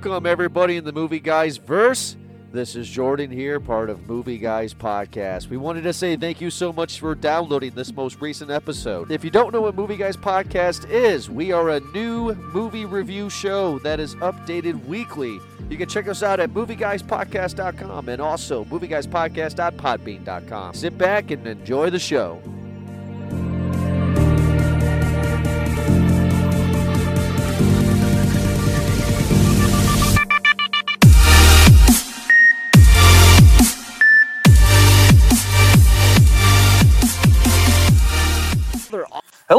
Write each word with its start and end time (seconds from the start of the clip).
Welcome, 0.00 0.26
everybody, 0.26 0.76
in 0.76 0.84
the 0.84 0.92
Movie 0.92 1.18
Guys 1.18 1.56
verse. 1.56 2.16
This 2.52 2.76
is 2.76 2.88
Jordan 2.88 3.32
here, 3.32 3.58
part 3.58 3.90
of 3.90 4.08
Movie 4.08 4.38
Guys 4.38 4.72
Podcast. 4.72 5.48
We 5.48 5.56
wanted 5.56 5.82
to 5.82 5.92
say 5.92 6.14
thank 6.14 6.40
you 6.40 6.50
so 6.50 6.72
much 6.72 7.00
for 7.00 7.16
downloading 7.16 7.74
this 7.74 7.92
most 7.92 8.20
recent 8.20 8.48
episode. 8.48 9.10
If 9.10 9.24
you 9.24 9.30
don't 9.30 9.52
know 9.52 9.62
what 9.62 9.74
Movie 9.74 9.96
Guys 9.96 10.16
Podcast 10.16 10.88
is, 10.88 11.28
we 11.28 11.50
are 11.50 11.70
a 11.70 11.80
new 11.80 12.32
movie 12.32 12.84
review 12.84 13.28
show 13.28 13.80
that 13.80 13.98
is 13.98 14.14
updated 14.14 14.86
weekly. 14.86 15.40
You 15.68 15.76
can 15.76 15.88
check 15.88 16.06
us 16.06 16.22
out 16.22 16.38
at 16.38 16.50
movieguyspodcast.com 16.50 18.08
and 18.08 18.22
also 18.22 18.66
movieguyspodcast.podbean.com. 18.66 20.74
Sit 20.74 20.96
back 20.96 21.32
and 21.32 21.44
enjoy 21.44 21.90
the 21.90 21.98
show. 21.98 22.40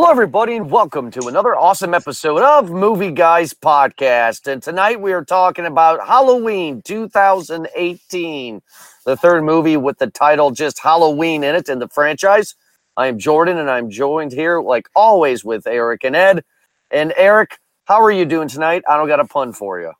Hello, 0.10 0.18
everybody, 0.18 0.56
and 0.56 0.72
welcome 0.72 1.12
to 1.12 1.28
another 1.28 1.56
awesome 1.56 1.94
episode 1.94 2.42
of 2.42 2.72
Movie 2.72 3.12
Guys 3.12 3.54
Podcast. 3.54 4.52
And 4.52 4.60
tonight 4.60 5.00
we 5.00 5.14
are 5.14 5.24
talking 5.24 5.68
about 5.68 6.04
Halloween 6.04 6.82
2018, 6.82 8.62
the 9.06 9.16
third 9.16 9.44
movie 9.44 9.78
with 9.78 10.00
the 10.00 10.08
title 10.08 10.50
just 10.50 10.80
Halloween 10.80 11.44
in 11.44 11.54
it 11.54 11.70
in 11.70 11.78
the 11.78 11.88
franchise. 11.88 12.56
I 12.98 13.06
am 13.06 13.20
Jordan, 13.20 13.60
and 13.60 13.70
I'm 13.70 13.92
joined 13.92 14.32
here, 14.32 14.60
like 14.60 14.90
always, 14.96 15.46
with 15.46 15.68
Eric 15.68 16.04
and 16.04 16.16
Ed. 16.16 16.44
And 16.90 17.14
Eric, 17.16 17.60
how 17.86 18.02
are 18.02 18.12
you 18.12 18.26
doing 18.26 18.48
tonight? 18.48 18.82
I 18.90 18.98
don't 18.98 19.08
got 19.08 19.20
a 19.20 19.26
pun 19.26 19.54
for 19.54 19.80
you. 19.80 19.92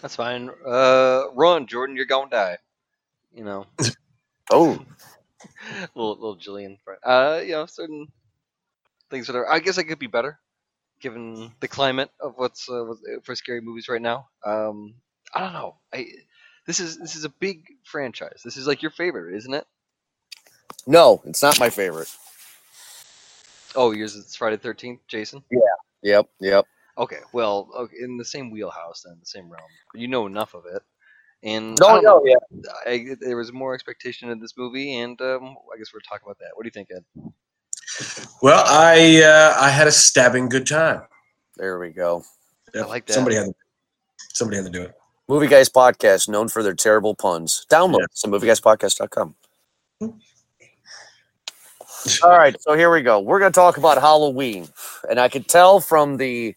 That's 0.00 0.16
fine. 0.16 0.50
Uh, 0.66 1.26
run, 1.32 1.68
Jordan. 1.68 1.94
You're 1.94 2.06
gonna 2.06 2.28
die. 2.28 2.58
You 3.32 3.44
know, 3.44 3.66
Oh, 4.50 4.84
little 5.94 6.14
little 6.16 6.36
Jillian. 6.36 6.78
Uh, 7.04 7.40
you 7.40 7.52
know, 7.52 7.66
certain 7.66 8.08
things 9.12 9.28
that 9.28 9.36
are. 9.36 9.48
I 9.48 9.60
guess 9.60 9.78
I 9.78 9.84
could 9.84 10.00
be 10.00 10.08
better, 10.08 10.40
given 11.00 11.52
the 11.60 11.68
climate 11.68 12.10
of 12.20 12.34
what's 12.36 12.68
uh, 12.68 12.90
uh, 12.90 12.94
for 13.22 13.36
scary 13.36 13.60
movies 13.60 13.88
right 13.88 14.02
now. 14.02 14.28
Um, 14.44 14.94
I 15.32 15.40
don't 15.40 15.52
know. 15.52 15.76
I 15.94 16.06
this 16.66 16.80
is 16.80 16.98
this 16.98 17.14
is 17.14 17.24
a 17.24 17.28
big 17.28 17.62
franchise. 17.84 18.40
This 18.44 18.56
is 18.56 18.66
like 18.66 18.82
your 18.82 18.90
favorite, 18.90 19.36
isn't 19.36 19.54
it? 19.54 19.66
no, 20.86 21.22
it's 21.26 21.42
not 21.42 21.60
my 21.60 21.70
favorite. 21.70 22.08
Oh, 23.76 23.92
yours 23.92 24.14
is 24.14 24.34
Friday 24.34 24.56
Thirteenth, 24.56 25.00
Jason. 25.06 25.42
Yeah. 25.50 25.58
Yep, 26.02 26.28
yep. 26.40 26.66
Okay, 26.98 27.20
well, 27.32 27.70
okay, 27.76 27.96
in 28.00 28.18
the 28.18 28.24
same 28.24 28.50
wheelhouse 28.50 29.02
then, 29.04 29.16
the 29.20 29.26
same 29.26 29.44
realm. 29.44 29.64
You 29.94 30.08
know 30.08 30.26
enough 30.26 30.54
of 30.54 30.64
it, 30.66 30.82
and 31.42 31.78
No, 31.80 31.88
don't 31.88 32.04
know. 32.04 32.20
no, 32.22 32.26
yeah. 32.26 32.70
I, 32.86 33.16
there 33.20 33.36
was 33.36 33.52
more 33.52 33.74
expectation 33.74 34.30
in 34.30 34.40
this 34.40 34.56
movie, 34.56 34.96
and 34.98 35.18
um, 35.22 35.56
I 35.72 35.78
guess 35.78 35.92
we're 35.94 36.00
talking 36.00 36.26
about 36.26 36.38
that. 36.38 36.50
What 36.54 36.64
do 36.64 36.66
you 36.66 36.72
think, 36.72 36.88
Ed? 36.90 37.04
Well, 38.42 38.64
I 38.66 39.22
uh, 39.22 39.54
I 39.60 39.70
had 39.70 39.86
a 39.86 39.92
stabbing 39.92 40.48
good 40.48 40.66
time. 40.66 41.02
There 41.56 41.78
we 41.78 41.90
go. 41.90 42.24
I 42.74 42.80
like 42.80 43.06
that. 43.06 43.12
Somebody 43.12 43.36
had 43.36 43.46
to, 43.46 43.54
somebody 44.32 44.56
had 44.56 44.64
to 44.66 44.70
do 44.72 44.82
it. 44.82 44.94
Movie 45.28 45.46
Guys 45.46 45.68
Podcast, 45.68 46.28
known 46.28 46.48
for 46.48 46.62
their 46.62 46.74
terrible 46.74 47.14
puns. 47.14 47.66
Download 47.70 47.98
Yeah. 48.00 48.04
at 48.04 48.30
movieguyspodcast.com. 48.30 49.34
All 52.24 52.30
right, 52.36 52.60
so 52.60 52.74
here 52.76 52.90
we 52.92 53.02
go. 53.02 53.20
We're 53.20 53.38
going 53.38 53.52
to 53.52 53.54
talk 53.56 53.76
about 53.76 53.98
Halloween. 54.00 54.68
And 55.08 55.20
I 55.20 55.28
could 55.28 55.46
tell 55.46 55.78
from 55.78 56.16
the 56.16 56.56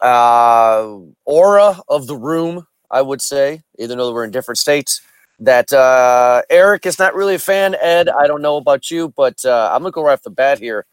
uh, 0.00 0.98
aura 1.24 1.80
of 1.88 2.08
the 2.08 2.16
room, 2.16 2.66
I 2.90 3.02
would 3.02 3.20
say, 3.22 3.62
even 3.78 3.98
though 3.98 4.12
we're 4.12 4.24
in 4.24 4.32
different 4.32 4.58
states, 4.58 5.00
that 5.40 5.72
uh, 5.72 6.42
Eric 6.50 6.86
is 6.86 6.98
not 6.98 7.14
really 7.14 7.34
a 7.34 7.38
fan. 7.38 7.76
Ed, 7.80 8.08
I 8.08 8.26
don't 8.26 8.42
know 8.42 8.56
about 8.56 8.90
you, 8.90 9.12
but 9.16 9.44
uh, 9.44 9.70
I'm 9.72 9.82
to 9.84 9.90
go 9.90 10.02
right 10.02 10.14
off 10.14 10.22
the 10.22 10.30
bat 10.30 10.58
here. 10.58 10.86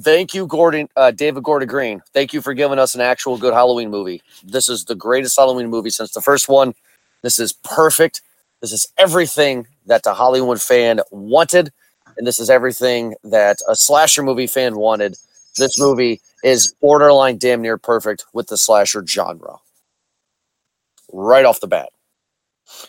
Thank 0.00 0.32
you, 0.32 0.46
Gordon, 0.46 0.88
uh, 0.96 1.10
David 1.10 1.42
Gordon 1.42 1.68
Green. 1.68 2.00
Thank 2.12 2.32
you 2.32 2.40
for 2.40 2.54
giving 2.54 2.78
us 2.78 2.94
an 2.94 3.00
actual 3.00 3.36
good 3.36 3.52
Halloween 3.52 3.90
movie. 3.90 4.22
This 4.44 4.68
is 4.68 4.84
the 4.84 4.94
greatest 4.94 5.36
Halloween 5.36 5.68
movie 5.68 5.90
since 5.90 6.12
the 6.12 6.20
first 6.20 6.48
one. 6.48 6.74
This 7.22 7.38
is 7.40 7.52
perfect. 7.52 8.22
This 8.60 8.72
is 8.72 8.92
everything 8.96 9.66
that 9.86 10.04
the 10.04 10.14
Hollywood 10.14 10.62
fan 10.62 11.00
wanted, 11.10 11.72
and 12.16 12.26
this 12.26 12.38
is 12.38 12.48
everything 12.48 13.14
that 13.24 13.58
a 13.68 13.74
slasher 13.74 14.22
movie 14.22 14.46
fan 14.46 14.76
wanted. 14.76 15.16
This 15.56 15.80
movie 15.80 16.20
is 16.44 16.72
borderline 16.80 17.36
damn 17.36 17.60
near 17.60 17.76
perfect 17.76 18.24
with 18.32 18.46
the 18.46 18.56
slasher 18.56 19.04
genre. 19.04 19.56
Right 21.12 21.44
off 21.44 21.60
the 21.60 21.66
bat. 21.66 21.88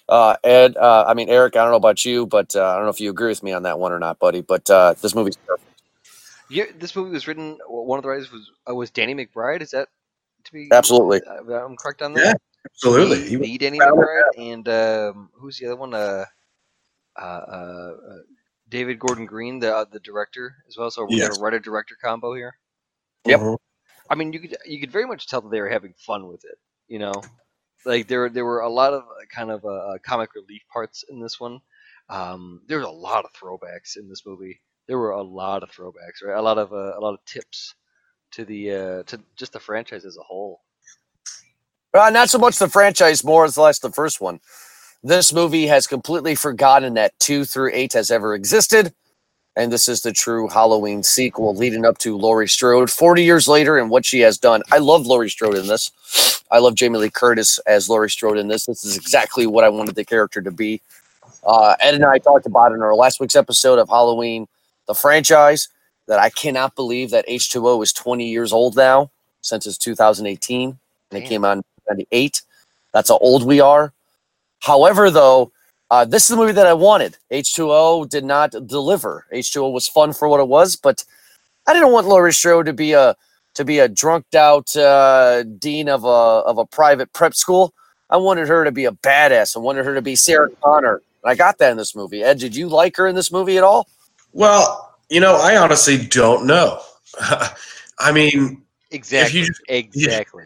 Uh, 0.07 0.35
Ed, 0.43 0.77
uh, 0.77 1.05
I 1.07 1.13
mean, 1.13 1.29
Eric, 1.29 1.55
I 1.55 1.61
don't 1.61 1.71
know 1.71 1.77
about 1.77 2.03
you, 2.05 2.25
but 2.25 2.55
uh, 2.55 2.65
I 2.65 2.75
don't 2.75 2.83
know 2.83 2.89
if 2.89 2.99
you 2.99 3.09
agree 3.09 3.29
with 3.29 3.43
me 3.43 3.51
on 3.51 3.63
that 3.63 3.79
one 3.79 3.91
or 3.91 3.99
not, 3.99 4.19
buddy, 4.19 4.41
but 4.41 4.69
uh, 4.69 4.93
this 5.01 5.15
movie's 5.15 5.37
perfect. 5.37 5.65
Yeah, 6.49 6.65
this 6.77 6.95
movie 6.95 7.11
was 7.11 7.27
written. 7.27 7.57
One 7.67 7.99
of 7.99 8.03
the 8.03 8.09
writers 8.09 8.31
was 8.31 8.51
uh, 8.69 8.73
was 8.73 8.89
Danny 8.89 9.13
McBride. 9.13 9.61
Is 9.61 9.71
that 9.71 9.87
to 10.45 10.51
be 10.51 10.69
Absolutely. 10.71 11.21
Uh, 11.27 11.53
I'm 11.65 11.77
correct 11.77 12.01
on 12.01 12.13
Yeah, 12.15 12.33
that. 12.33 12.41
Absolutely. 12.73 13.19
The, 13.19 13.29
He 13.29 13.35
the 13.35 13.57
Danny 13.59 13.79
McBride 13.79 14.23
and 14.37 14.67
um, 14.67 15.29
who's 15.33 15.57
the 15.59 15.67
other 15.67 15.75
one? 15.75 15.93
Uh, 15.93 16.25
uh, 17.17 17.21
uh, 17.21 17.95
uh, 18.11 18.17
David 18.69 18.99
Gordon 18.99 19.25
Green, 19.25 19.59
the 19.59 19.75
uh, 19.75 19.85
the 19.91 19.99
director 19.99 20.55
as 20.67 20.77
well. 20.77 20.89
So 20.91 21.05
we 21.05 21.19
got 21.19 21.29
Yes. 21.29 21.37
a 21.37 21.41
writer 21.41 21.59
director 21.59 21.95
combo 22.01 22.33
here. 22.33 22.55
Yep. 23.25 23.39
Mhm. 23.39 23.57
I 24.09 24.15
mean, 24.15 24.33
you 24.33 24.39
could 24.39 24.57
you 24.65 24.79
could 24.79 24.91
very 24.91 25.05
much 25.05 25.27
tell 25.27 25.41
that 25.41 25.49
they 25.49 25.61
were 25.61 25.69
having 25.69 25.93
fun 25.97 26.27
with 26.27 26.45
it. 26.45 26.57
You 26.87 26.99
know, 26.99 27.13
like 27.85 28.07
there 28.07 28.29
there 28.29 28.45
were 28.45 28.61
a 28.61 28.69
lot 28.69 28.93
of 28.93 29.03
uh, 29.03 29.25
kind 29.33 29.51
of 29.51 29.63
uh, 29.65 29.97
comic 30.03 30.35
relief 30.35 30.61
parts 30.71 31.03
in 31.09 31.19
this 31.19 31.39
one. 31.39 31.59
Um, 32.09 32.61
there's 32.67 32.85
a 32.85 32.89
lot 32.89 33.25
of 33.25 33.31
throwbacks 33.33 33.97
in 33.97 34.09
this 34.09 34.25
movie. 34.25 34.59
There 34.87 34.97
were 34.97 35.11
a 35.11 35.21
lot 35.21 35.63
of 35.63 35.71
throwbacks, 35.71 36.23
right? 36.25 36.37
A 36.37 36.41
lot 36.41 36.57
of 36.57 36.73
uh, 36.73 36.97
a 36.97 36.99
lot 36.99 37.13
of 37.13 37.23
tips 37.25 37.75
to 38.31 38.45
the 38.45 38.71
uh, 38.71 39.03
to 39.03 39.19
just 39.35 39.53
the 39.53 39.59
franchise 39.59 40.05
as 40.05 40.17
a 40.17 40.23
whole. 40.23 40.61
Uh, 41.93 42.09
not 42.09 42.29
so 42.29 42.37
much 42.37 42.57
the 42.57 42.69
franchise, 42.69 43.23
more 43.23 43.45
or 43.45 43.49
less 43.61 43.79
the 43.79 43.91
first 43.91 44.21
one. 44.21 44.39
This 45.01 45.33
movie 45.33 45.67
has 45.67 45.87
completely 45.87 46.35
forgotten 46.35 46.95
that 46.95 47.17
two 47.19 47.45
through 47.45 47.71
eight 47.73 47.93
has 47.93 48.11
ever 48.11 48.35
existed. 48.35 48.93
And 49.55 49.71
this 49.71 49.89
is 49.89 50.01
the 50.01 50.13
true 50.13 50.47
Halloween 50.47 51.03
sequel 51.03 51.53
leading 51.55 51.85
up 51.85 51.97
to 51.99 52.15
Laurie 52.15 52.47
Strode 52.47 52.89
40 52.89 53.23
years 53.23 53.47
later 53.47 53.77
and 53.77 53.89
what 53.89 54.05
she 54.05 54.19
has 54.21 54.37
done. 54.37 54.61
I 54.71 54.77
love 54.77 55.05
Laurie 55.05 55.29
Strode 55.29 55.55
in 55.55 55.67
this. 55.67 55.91
I 56.51 56.59
love 56.59 56.75
Jamie 56.75 56.99
Lee 56.99 57.09
Curtis 57.09 57.59
as 57.59 57.89
Laurie 57.89 58.09
Strode 58.09 58.37
in 58.37 58.47
this. 58.47 58.65
This 58.65 58.85
is 58.85 58.95
exactly 58.95 59.45
what 59.47 59.63
I 59.63 59.69
wanted 59.69 59.95
the 59.95 60.05
character 60.05 60.41
to 60.41 60.51
be. 60.51 60.81
Uh, 61.45 61.75
Ed 61.79 61.95
and 61.95 62.05
I 62.05 62.19
talked 62.19 62.45
about 62.45 62.71
in 62.71 62.81
our 62.81 62.95
last 62.95 63.19
week's 63.19 63.35
episode 63.35 63.79
of 63.79 63.89
Halloween, 63.89 64.47
the 64.87 64.93
franchise, 64.93 65.67
that 66.07 66.19
I 66.19 66.29
cannot 66.29 66.75
believe 66.75 67.11
that 67.11 67.27
H2O 67.27 67.83
is 67.83 67.93
20 67.93 68.27
years 68.27 68.51
old 68.51 68.75
now 68.75 69.11
since 69.41 69.67
it's 69.67 69.77
2018 69.77 70.77
and 71.11 71.23
it 71.23 71.27
came 71.27 71.45
out 71.45 71.57
in 71.57 71.63
98. 71.89 72.41
That's 72.93 73.09
how 73.09 73.17
old 73.19 73.45
we 73.45 73.59
are. 73.59 73.93
However, 74.59 75.09
though, 75.11 75.51
uh, 75.91 76.05
this 76.05 76.23
is 76.23 76.29
the 76.29 76.35
movie 76.37 76.51
that 76.53 76.67
I 76.67 76.73
wanted. 76.73 77.17
H2O 77.31 78.09
did 78.09 78.23
not 78.23 78.51
deliver. 78.67 79.25
H2O 79.33 79.71
was 79.73 79.87
fun 79.87 80.13
for 80.13 80.27
what 80.27 80.39
it 80.39 80.47
was, 80.47 80.75
but 80.75 81.03
I 81.67 81.73
didn't 81.73 81.91
want 81.91 82.07
Laurie 82.07 82.33
Strode 82.33 82.65
to 82.67 82.73
be 82.73 82.93
a 82.93 83.15
to 83.55 83.65
be 83.65 83.79
a 83.79 83.87
drunked 83.89 84.35
out 84.35 84.75
uh, 84.75 85.43
dean 85.43 85.89
of 85.89 86.03
a 86.03 86.07
of 86.07 86.57
a 86.57 86.65
private 86.65 87.11
prep 87.13 87.33
school. 87.33 87.73
I 88.09 88.17
wanted 88.17 88.47
her 88.47 88.63
to 88.63 88.71
be 88.71 88.85
a 88.85 88.91
badass. 88.91 89.55
I 89.55 89.59
wanted 89.59 89.85
her 89.85 89.93
to 89.95 90.01
be 90.01 90.15
Sarah 90.15 90.49
Connor. 90.63 91.01
And 91.23 91.31
I 91.31 91.35
got 91.35 91.57
that 91.59 91.71
in 91.71 91.77
this 91.77 91.95
movie. 91.95 92.23
Ed, 92.23 92.39
did 92.39 92.55
you 92.55 92.67
like 92.69 92.95
her 92.97 93.07
in 93.07 93.15
this 93.15 93.31
movie 93.31 93.57
at 93.57 93.63
all? 93.63 93.87
Well, 94.31 94.95
you 95.09 95.19
know, 95.19 95.35
I 95.35 95.57
honestly 95.57 95.97
don't 95.97 96.45
know. 96.47 96.79
I 97.99 98.11
mean, 98.13 98.63
Exactly. 98.91 99.41
just- 99.43 99.61
exactly. 99.67 100.45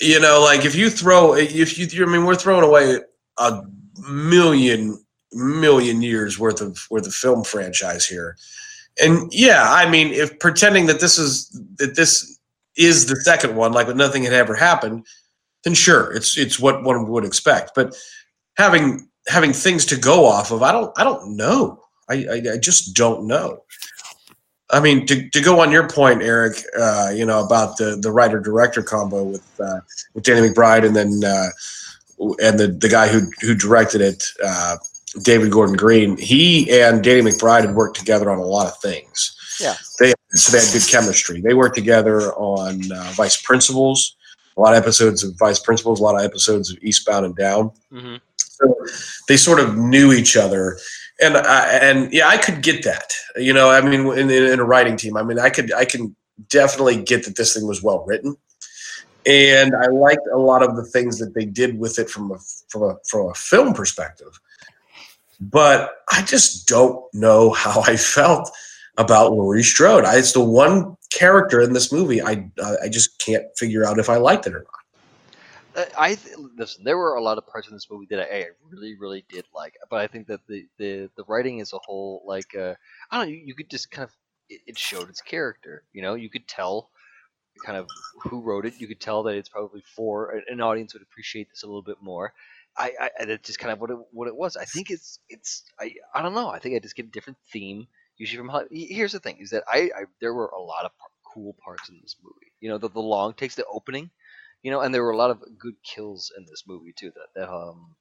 you 0.00 0.18
know, 0.20 0.40
like 0.42 0.64
if 0.64 0.74
you 0.74 0.90
throw, 0.90 1.34
if 1.34 1.78
you, 1.78 2.04
I 2.04 2.10
mean, 2.10 2.24
we're 2.24 2.34
throwing 2.34 2.64
away 2.64 2.98
a 3.38 3.62
million, 4.08 5.02
million 5.32 6.02
years 6.02 6.38
worth 6.38 6.60
of 6.60 6.86
worth 6.90 7.06
of 7.06 7.14
film 7.14 7.44
franchise 7.44 8.06
here, 8.06 8.36
and 9.00 9.32
yeah, 9.32 9.66
I 9.68 9.88
mean, 9.88 10.08
if 10.08 10.38
pretending 10.38 10.86
that 10.86 11.00
this 11.00 11.18
is 11.18 11.48
that 11.76 11.96
this 11.96 12.38
is 12.76 13.06
the 13.06 13.16
second 13.16 13.56
one, 13.56 13.72
like 13.72 13.94
nothing 13.94 14.22
had 14.22 14.32
ever 14.32 14.54
happened, 14.54 15.06
then 15.64 15.74
sure, 15.74 16.12
it's 16.12 16.36
it's 16.36 16.58
what 16.58 16.84
one 16.84 17.08
would 17.08 17.24
expect. 17.24 17.72
But 17.74 17.96
having 18.56 19.08
having 19.26 19.52
things 19.52 19.84
to 19.86 19.96
go 19.96 20.24
off 20.24 20.50
of, 20.50 20.62
I 20.62 20.72
don't, 20.72 20.92
I 20.98 21.04
don't 21.04 21.36
know. 21.36 21.82
I, 22.08 22.26
I, 22.30 22.42
I 22.54 22.58
just 22.58 22.94
don't 22.94 23.26
know. 23.26 23.62
I 24.70 24.80
mean, 24.80 25.06
to, 25.06 25.28
to 25.30 25.40
go 25.40 25.60
on 25.60 25.70
your 25.70 25.88
point, 25.88 26.22
Eric, 26.22 26.62
uh, 26.78 27.10
you 27.14 27.24
know 27.24 27.44
about 27.44 27.78
the 27.78 27.96
the 27.96 28.12
writer 28.12 28.38
director 28.38 28.82
combo 28.82 29.22
with 29.22 29.60
uh, 29.60 29.80
with 30.14 30.24
Danny 30.24 30.46
McBride 30.46 30.84
and 30.84 30.94
then 30.94 31.22
uh, 31.24 31.48
and 32.42 32.58
the 32.58 32.68
the 32.68 32.88
guy 32.88 33.08
who 33.08 33.30
who 33.40 33.54
directed 33.54 34.00
it, 34.00 34.24
uh, 34.44 34.76
David 35.22 35.50
Gordon 35.50 35.76
Green. 35.76 36.16
He 36.16 36.70
and 36.80 37.02
Danny 37.02 37.22
McBride 37.22 37.66
had 37.66 37.74
worked 37.74 37.98
together 37.98 38.30
on 38.30 38.38
a 38.38 38.44
lot 38.44 38.66
of 38.66 38.78
things. 38.78 39.36
Yeah. 39.60 39.74
They 39.98 40.12
so 40.30 40.52
they 40.52 40.64
had 40.64 40.72
good 40.72 40.88
chemistry. 40.88 41.40
They 41.40 41.54
worked 41.54 41.76
together 41.76 42.32
on 42.34 42.92
uh, 42.92 43.12
Vice 43.14 43.40
Principals, 43.40 44.16
a 44.56 44.60
lot 44.60 44.74
of 44.74 44.82
episodes 44.82 45.24
of 45.24 45.34
Vice 45.38 45.58
Principals, 45.58 46.00
a 46.00 46.02
lot 46.02 46.16
of 46.16 46.22
episodes 46.22 46.70
of 46.70 46.78
Eastbound 46.82 47.26
and 47.26 47.36
Down. 47.36 47.70
hmm 47.90 48.16
So 48.36 48.74
they 49.26 49.36
sort 49.36 49.60
of 49.60 49.76
knew 49.76 50.12
each 50.12 50.36
other, 50.36 50.78
and 51.20 51.36
I, 51.36 51.68
and 51.78 52.12
yeah, 52.12 52.28
I 52.28 52.36
could 52.36 52.62
get 52.62 52.84
that. 52.84 53.14
You 53.36 53.52
know, 53.52 53.70
I 53.70 53.80
mean, 53.80 54.06
in, 54.18 54.30
in, 54.30 54.52
in 54.52 54.60
a 54.60 54.64
writing 54.64 54.96
team, 54.96 55.16
I 55.16 55.22
mean, 55.22 55.38
I 55.38 55.50
could 55.50 55.72
I 55.72 55.84
can 55.84 56.14
definitely 56.48 57.02
get 57.02 57.24
that 57.24 57.36
this 57.36 57.54
thing 57.54 57.66
was 57.66 57.82
well 57.82 58.04
written, 58.06 58.36
and 59.28 59.74
I 59.76 59.88
liked 59.88 60.26
a 60.32 60.38
lot 60.38 60.62
of 60.62 60.74
the 60.74 60.84
things 60.84 61.18
that 61.18 61.34
they 61.34 61.44
did 61.44 61.78
with 61.78 61.98
it 61.98 62.08
from 62.08 62.32
a 62.32 62.38
from 62.68 62.82
a 62.82 62.96
from 63.06 63.28
a 63.28 63.34
film 63.34 63.74
perspective. 63.74 64.40
But 65.40 65.92
I 66.10 66.22
just 66.22 66.66
don't 66.66 67.04
know 67.14 67.50
how 67.50 67.82
I 67.82 67.96
felt 67.96 68.50
about 68.96 69.32
Laurie 69.32 69.62
Strode. 69.62 70.04
I, 70.04 70.16
it's 70.16 70.32
the 70.32 70.42
one 70.42 70.96
character 71.12 71.60
in 71.60 71.74
this 71.74 71.92
movie 71.92 72.22
I 72.22 72.50
I 72.82 72.88
just 72.88 73.18
can't 73.18 73.44
figure 73.56 73.84
out 73.84 73.98
if 73.98 74.08
I 74.08 74.16
liked 74.16 74.46
it 74.46 74.54
or 74.54 74.60
not. 74.64 74.78
Uh, 75.76 75.84
I 75.96 76.14
th- 76.14 76.36
listen. 76.56 76.82
There 76.82 76.96
were 76.96 77.14
a 77.14 77.22
lot 77.22 77.36
of 77.36 77.46
parts 77.46 77.68
in 77.68 77.74
this 77.74 77.88
movie 77.90 78.06
that 78.10 78.20
I, 78.20 78.38
I 78.38 78.46
really, 78.70 78.96
really 78.98 79.24
did 79.28 79.44
like, 79.54 79.74
but 79.90 80.00
I 80.00 80.06
think 80.06 80.26
that 80.28 80.40
the 80.48 80.66
the, 80.78 81.10
the 81.16 81.24
writing 81.28 81.60
as 81.60 81.74
a 81.74 81.78
whole, 81.78 82.22
like, 82.26 82.54
uh, 82.56 82.74
I 83.10 83.18
don't 83.18 83.26
know, 83.26 83.32
you, 83.32 83.42
you 83.44 83.54
could 83.54 83.70
just 83.70 83.90
kind 83.90 84.04
of 84.04 84.16
it, 84.48 84.62
it 84.66 84.78
showed 84.78 85.10
its 85.10 85.20
character. 85.20 85.84
You 85.92 86.00
know, 86.00 86.14
you 86.14 86.30
could 86.30 86.48
tell 86.48 86.90
kind 87.64 87.78
of 87.78 87.86
who 88.24 88.40
wrote 88.42 88.66
it. 88.66 88.74
You 88.80 88.88
could 88.88 89.00
tell 89.00 89.22
that 89.24 89.36
it's 89.36 89.48
probably 89.48 89.82
for 89.96 90.30
an- 90.50 90.60
audience 90.60 90.94
would 90.94 91.02
appreciate 91.02 91.48
this 91.50 91.62
a 91.62 91.66
little 91.66 91.82
bit 91.82 91.98
more. 92.00 92.32
I, 92.76 92.92
I 93.00 93.10
it's 93.20 93.46
just 93.46 93.58
kind 93.58 93.72
of 93.72 93.80
what 93.80 93.90
it 93.90 93.98
what 94.12 94.28
it 94.28 94.36
was. 94.36 94.56
I 94.56 94.64
think 94.64 94.90
it's 94.90 95.18
it's 95.28 95.64
I 95.80 95.92
I 96.14 96.22
don't 96.22 96.34
know. 96.34 96.48
I 96.48 96.58
think 96.60 96.76
I 96.76 96.78
just 96.80 96.96
get 96.96 97.06
a 97.06 97.10
different 97.10 97.38
theme 97.52 97.86
usually 98.18 98.38
from. 98.38 98.48
Holly- 98.48 98.86
Here's 98.90 99.12
the 99.12 99.20
thing: 99.20 99.38
is 99.40 99.50
that 99.50 99.64
I, 99.68 99.90
I 99.96 100.04
there 100.20 100.34
were 100.34 100.48
a 100.48 100.60
lot 100.60 100.84
of 100.84 100.92
par- 100.98 101.08
cool 101.34 101.56
parts 101.64 101.88
in 101.88 101.98
this 102.02 102.16
movie. 102.22 102.52
You 102.60 102.70
know, 102.70 102.78
the 102.78 102.88
the 102.90 103.00
long 103.00 103.34
takes, 103.34 103.54
the 103.56 103.64
opening 103.66 104.10
you 104.62 104.70
know, 104.70 104.80
and 104.80 104.92
there 104.94 105.04
were 105.04 105.10
a 105.12 105.16
lot 105.16 105.30
of 105.30 105.42
good 105.58 105.74
kills 105.84 106.32
in 106.36 106.44
this 106.46 106.64
movie 106.66 106.92
too. 106.92 107.12
That 107.14 107.28
that 107.40 107.50
um, 107.50 107.94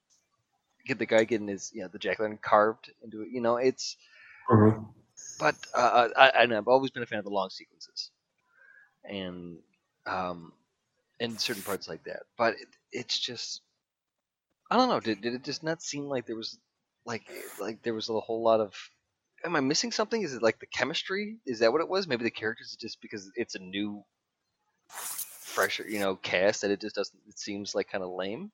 get 0.86 1.00
the 1.00 1.06
guy 1.06 1.24
getting 1.24 1.48
his 1.48 1.72
you 1.74 1.82
know 1.82 1.90
the 1.92 2.00
jack 2.00 2.20
lantern 2.20 2.40
carved 2.42 2.92
into 3.04 3.22
it. 3.24 3.30
You 3.32 3.42
know, 3.42 3.58
it's 3.58 3.98
but 5.40 5.56
uh, 5.74 6.10
I, 6.16 6.30
and 6.44 6.54
I've 6.54 6.68
always 6.68 6.92
been 6.92 7.04
a 7.04 7.06
fan 7.06 7.20
of 7.20 7.26
the 7.26 7.32
long 7.32 7.50
sequences, 7.50 8.12
and 9.08 9.58
um, 10.08 10.54
certain 11.38 11.64
parts 11.64 11.90
like 11.90 12.04
that. 12.06 12.24
But 12.38 12.56
it, 12.56 12.68
it's 12.92 13.20
just 13.20 13.62
I 14.72 14.78
don't 14.78 14.90
know. 14.90 15.00
Did 15.00 15.22
did 15.22 15.34
it 15.34 15.44
just 15.44 15.64
not 15.64 15.82
seem 15.82 16.06
like 16.06 16.26
there 16.26 16.36
was 16.36 16.58
like 17.06 17.24
like 17.60 17.82
there 17.84 17.94
was 17.94 18.10
a 18.10 18.20
whole 18.20 18.44
lot 18.44 18.62
of 18.62 18.74
Am 19.46 19.56
I 19.56 19.60
missing 19.62 19.92
something? 19.92 20.24
Is 20.24 20.34
it 20.34 20.42
like 20.44 20.60
the 20.60 20.66
chemistry? 20.68 21.38
Is 21.46 21.60
that 21.60 21.72
what 21.72 21.82
it 21.82 21.90
was? 21.90 22.08
Maybe 22.08 22.24
the 22.24 22.32
characters 22.32 22.76
just 22.80 23.02
because 23.02 23.32
it's 23.36 23.56
a 23.56 23.60
new, 23.60 24.04
fresher, 24.90 25.86
you 25.88 26.00
know, 26.00 26.16
cast 26.18 26.62
that 26.62 26.72
it 26.72 26.82
just 26.82 26.96
doesn't. 26.96 27.20
It 27.28 27.40
seems 27.40 27.76
like 27.76 27.90
kind 27.90 28.04
of 28.04 28.12
lame. 28.12 28.52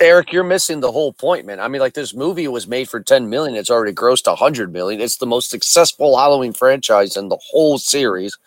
Eric, 0.00 0.32
you're 0.32 0.44
missing 0.44 0.80
the 0.80 0.92
whole 0.92 1.12
point, 1.12 1.46
man. 1.46 1.60
I 1.60 1.68
mean, 1.68 1.80
like 1.80 1.94
this 1.94 2.14
movie 2.14 2.48
was 2.48 2.66
made 2.68 2.88
for 2.88 3.00
10 3.00 3.30
million. 3.30 3.56
It's 3.56 3.70
already 3.70 3.94
grossed 3.94 4.26
100 4.26 4.72
million. 4.72 5.00
It's 5.00 5.18
the 5.18 5.26
most 5.26 5.50
successful 5.50 6.18
Halloween 6.18 6.52
franchise 6.52 7.16
in 7.16 7.28
the 7.28 7.38
whole 7.50 7.78
series. 7.78 8.38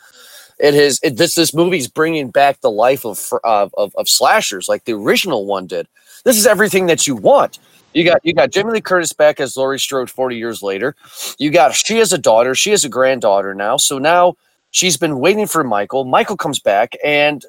It 0.59 0.75
is 0.75 0.99
it, 1.03 1.17
this 1.17 1.35
this 1.35 1.53
movie's 1.53 1.87
bringing 1.87 2.29
back 2.29 2.61
the 2.61 2.71
life 2.71 3.05
of, 3.05 3.19
of 3.43 3.73
of 3.77 3.95
of 3.95 4.07
slashers 4.09 4.67
like 4.69 4.85
the 4.85 4.93
original 4.93 5.45
one 5.45 5.67
did. 5.67 5.87
This 6.23 6.37
is 6.37 6.45
everything 6.45 6.85
that 6.87 7.07
you 7.07 7.15
want. 7.15 7.59
You 7.93 8.03
got 8.03 8.21
you 8.23 8.33
got 8.33 8.51
Jamie 8.51 8.73
Lee 8.73 8.81
Curtis 8.81 9.13
back 9.13 9.39
as 9.39 9.57
Laurie 9.57 9.79
Strode 9.79 10.09
40 10.09 10.35
years 10.35 10.61
later. 10.63 10.95
You 11.37 11.51
got 11.51 11.73
she 11.73 11.97
has 11.97 12.13
a 12.13 12.17
daughter. 12.17 12.55
She 12.55 12.71
has 12.71 12.85
a 12.85 12.89
granddaughter 12.89 13.53
now. 13.53 13.77
So 13.77 13.97
now 13.99 14.35
she's 14.71 14.97
been 14.97 15.19
waiting 15.19 15.47
for 15.47 15.63
Michael. 15.63 16.05
Michael 16.05 16.37
comes 16.37 16.59
back 16.59 16.95
and 17.03 17.45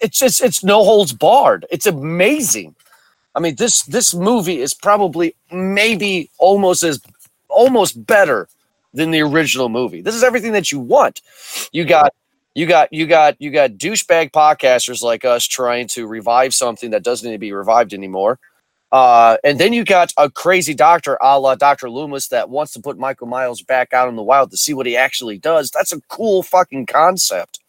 it's 0.00 0.18
just 0.18 0.42
it's 0.42 0.64
no 0.64 0.84
holds 0.84 1.12
barred. 1.12 1.66
It's 1.70 1.86
amazing. 1.86 2.74
I 3.34 3.40
mean, 3.40 3.56
this 3.56 3.82
this 3.84 4.14
movie 4.14 4.60
is 4.60 4.74
probably 4.74 5.34
maybe 5.52 6.30
almost 6.38 6.82
as 6.82 7.00
almost 7.48 8.04
better 8.06 8.48
than 8.94 9.10
the 9.10 9.20
original 9.20 9.68
movie. 9.68 10.00
This 10.00 10.14
is 10.14 10.22
everything 10.24 10.52
that 10.52 10.72
you 10.72 10.80
want. 10.80 11.20
You 11.70 11.84
got 11.84 12.14
you 12.56 12.64
got 12.64 12.90
you 12.90 13.06
got 13.06 13.36
you 13.38 13.50
got 13.50 13.72
douchebag 13.72 14.30
podcasters 14.30 15.02
like 15.02 15.26
us 15.26 15.46
trying 15.46 15.86
to 15.88 16.06
revive 16.06 16.54
something 16.54 16.90
that 16.90 17.04
doesn't 17.04 17.28
need 17.28 17.34
to 17.34 17.38
be 17.38 17.52
revived 17.52 17.92
anymore. 17.92 18.38
Uh, 18.90 19.36
and 19.44 19.60
then 19.60 19.74
you 19.74 19.84
got 19.84 20.10
a 20.16 20.30
crazy 20.30 20.72
doctor 20.72 21.18
a 21.20 21.38
la 21.38 21.54
Dr. 21.54 21.90
Loomis 21.90 22.28
that 22.28 22.48
wants 22.48 22.72
to 22.72 22.80
put 22.80 22.98
Michael 22.98 23.26
Myers 23.26 23.60
back 23.60 23.92
out 23.92 24.08
in 24.08 24.16
the 24.16 24.22
wild 24.22 24.50
to 24.52 24.56
see 24.56 24.72
what 24.72 24.86
he 24.86 24.96
actually 24.96 25.36
does. 25.36 25.70
That's 25.70 25.92
a 25.92 26.00
cool 26.08 26.42
fucking 26.42 26.86
concept. 26.86 27.60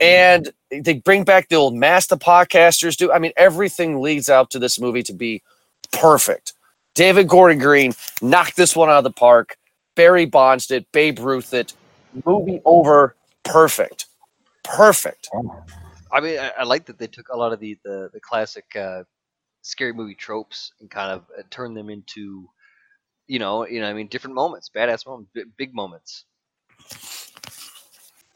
And 0.00 0.52
they 0.70 0.94
bring 0.94 1.24
back 1.24 1.48
the 1.48 1.56
old 1.56 1.74
master 1.74 2.16
podcasters 2.16 2.96
do. 2.96 3.10
I 3.10 3.18
mean, 3.18 3.32
everything 3.36 4.00
leads 4.00 4.28
out 4.28 4.50
to 4.50 4.60
this 4.60 4.78
movie 4.78 5.02
to 5.02 5.12
be 5.12 5.42
perfect. 5.90 6.52
David 6.94 7.26
Gordon 7.26 7.58
Green 7.58 7.94
knocked 8.22 8.54
this 8.54 8.76
one 8.76 8.90
out 8.90 8.98
of 8.98 9.04
the 9.04 9.10
park. 9.10 9.56
Barry 9.96 10.26
Bonds 10.26 10.68
did, 10.68 10.86
Babe 10.92 11.18
Ruth 11.18 11.52
it. 11.52 11.72
Movie 12.24 12.60
over, 12.64 13.16
perfect. 13.52 14.06
Perfect. 14.64 15.28
I 16.12 16.20
mean, 16.20 16.38
I, 16.38 16.52
I 16.58 16.62
like 16.64 16.86
that 16.86 16.98
they 16.98 17.06
took 17.06 17.28
a 17.28 17.36
lot 17.36 17.52
of 17.52 17.60
the 17.60 17.78
the, 17.84 18.10
the 18.12 18.20
classic 18.20 18.64
uh, 18.76 19.04
scary 19.62 19.92
movie 19.92 20.14
tropes 20.14 20.72
and 20.80 20.90
kind 20.90 21.12
of 21.12 21.24
uh, 21.38 21.42
turned 21.50 21.76
them 21.76 21.90
into, 21.90 22.48
you 23.26 23.38
know, 23.38 23.66
you 23.66 23.80
know, 23.80 23.88
I 23.88 23.92
mean, 23.92 24.08
different 24.08 24.34
moments, 24.34 24.70
badass 24.74 25.06
moments, 25.06 25.30
big, 25.34 25.46
big 25.56 25.74
moments. 25.74 26.24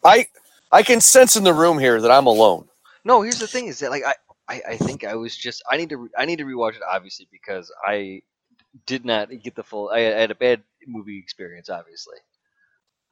I 0.04 0.26
I 0.70 0.82
can 0.82 1.00
sense 1.00 1.36
in 1.36 1.44
the 1.44 1.54
room 1.54 1.78
here 1.78 2.00
that 2.00 2.10
I'm 2.10 2.26
alone. 2.26 2.68
No, 3.04 3.22
here's 3.22 3.38
the 3.38 3.46
thing: 3.46 3.68
is 3.68 3.78
that 3.80 3.90
like 3.90 4.04
I, 4.04 4.14
I, 4.48 4.62
I 4.70 4.76
think 4.76 5.04
I 5.04 5.14
was 5.14 5.36
just 5.36 5.62
I 5.70 5.76
need 5.76 5.90
to 5.90 5.96
re- 5.96 6.10
I 6.16 6.24
need 6.24 6.38
to 6.38 6.44
rewatch 6.44 6.76
it 6.76 6.82
obviously 6.88 7.28
because 7.30 7.72
I 7.86 8.22
did 8.86 9.04
not 9.04 9.28
get 9.42 9.54
the 9.54 9.62
full. 9.62 9.90
I, 9.92 9.98
I 9.98 10.20
had 10.20 10.30
a 10.30 10.36
bad 10.36 10.62
movie 10.86 11.18
experience, 11.18 11.68
obviously. 11.70 12.16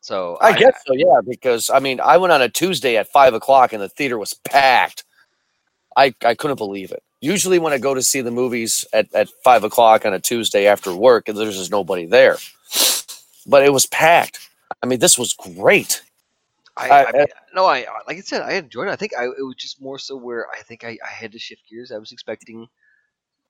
So 0.01 0.39
I 0.41 0.53
guess 0.57 0.73
so, 0.87 0.95
yeah, 0.95 1.21
because 1.27 1.71
I 1.71 1.79
mean, 1.79 2.01
I 2.01 2.17
went 2.17 2.33
on 2.33 2.41
a 2.43 2.49
Tuesday 2.49 2.97
at 2.97 3.09
five 3.09 3.35
o'clock 3.35 3.73
and 3.73 3.83
the 3.83 3.89
theater 3.89 4.19
was 4.19 4.33
packed. 4.35 5.05
I, 5.97 6.15
I 6.25 6.35
couldn't 6.35 6.57
believe 6.57 6.93
it. 6.93 7.03
Usually, 7.21 7.59
when 7.59 7.73
I 7.75 7.79
go 7.79 7.93
to 7.95 8.03
see 8.03 8.23
the 8.23 8.31
movies 8.31 8.87
at, 8.93 9.13
at 9.15 9.29
five 9.45 9.65
o'clock 9.65 10.07
on 10.07 10.15
a 10.15 10.21
Tuesday 10.21 10.67
after 10.67 10.95
work, 10.95 11.27
there's 11.27 11.59
just 11.59 11.71
nobody 11.71 12.07
there. 12.07 12.39
But 13.47 13.65
it 13.65 13.73
was 13.73 13.87
packed. 13.87 14.49
I 14.83 14.87
mean, 14.87 15.01
this 15.01 15.19
was 15.19 15.35
great. 15.35 16.03
I, 16.77 16.93
I- 16.93 17.07
I 17.09 17.13
mean, 17.13 17.27
no, 17.55 17.67
I 17.67 17.85
like 18.07 18.17
I 18.19 18.21
said, 18.21 18.43
I 18.43 18.53
enjoyed 18.53 18.89
it. 18.89 18.93
I 18.93 18.97
think 18.97 19.13
I 19.19 19.25
it 19.25 19.43
was 19.45 19.57
just 19.57 19.81
more 19.83 19.99
so 19.99 20.17
where 20.17 20.47
I 20.51 20.63
think 20.63 20.85
I, 20.85 20.99
I 21.07 21.11
had 21.13 21.33
to 21.33 21.39
shift 21.39 21.69
gears. 21.69 21.93
I 21.93 21.99
was 21.99 22.13
expecting, 22.13 22.69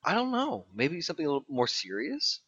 I 0.04 0.14
don't 0.14 0.32
know, 0.32 0.66
maybe 0.74 1.00
something 1.00 1.26
a 1.26 1.28
little 1.28 1.44
more 1.48 1.68
serious. 1.68 2.40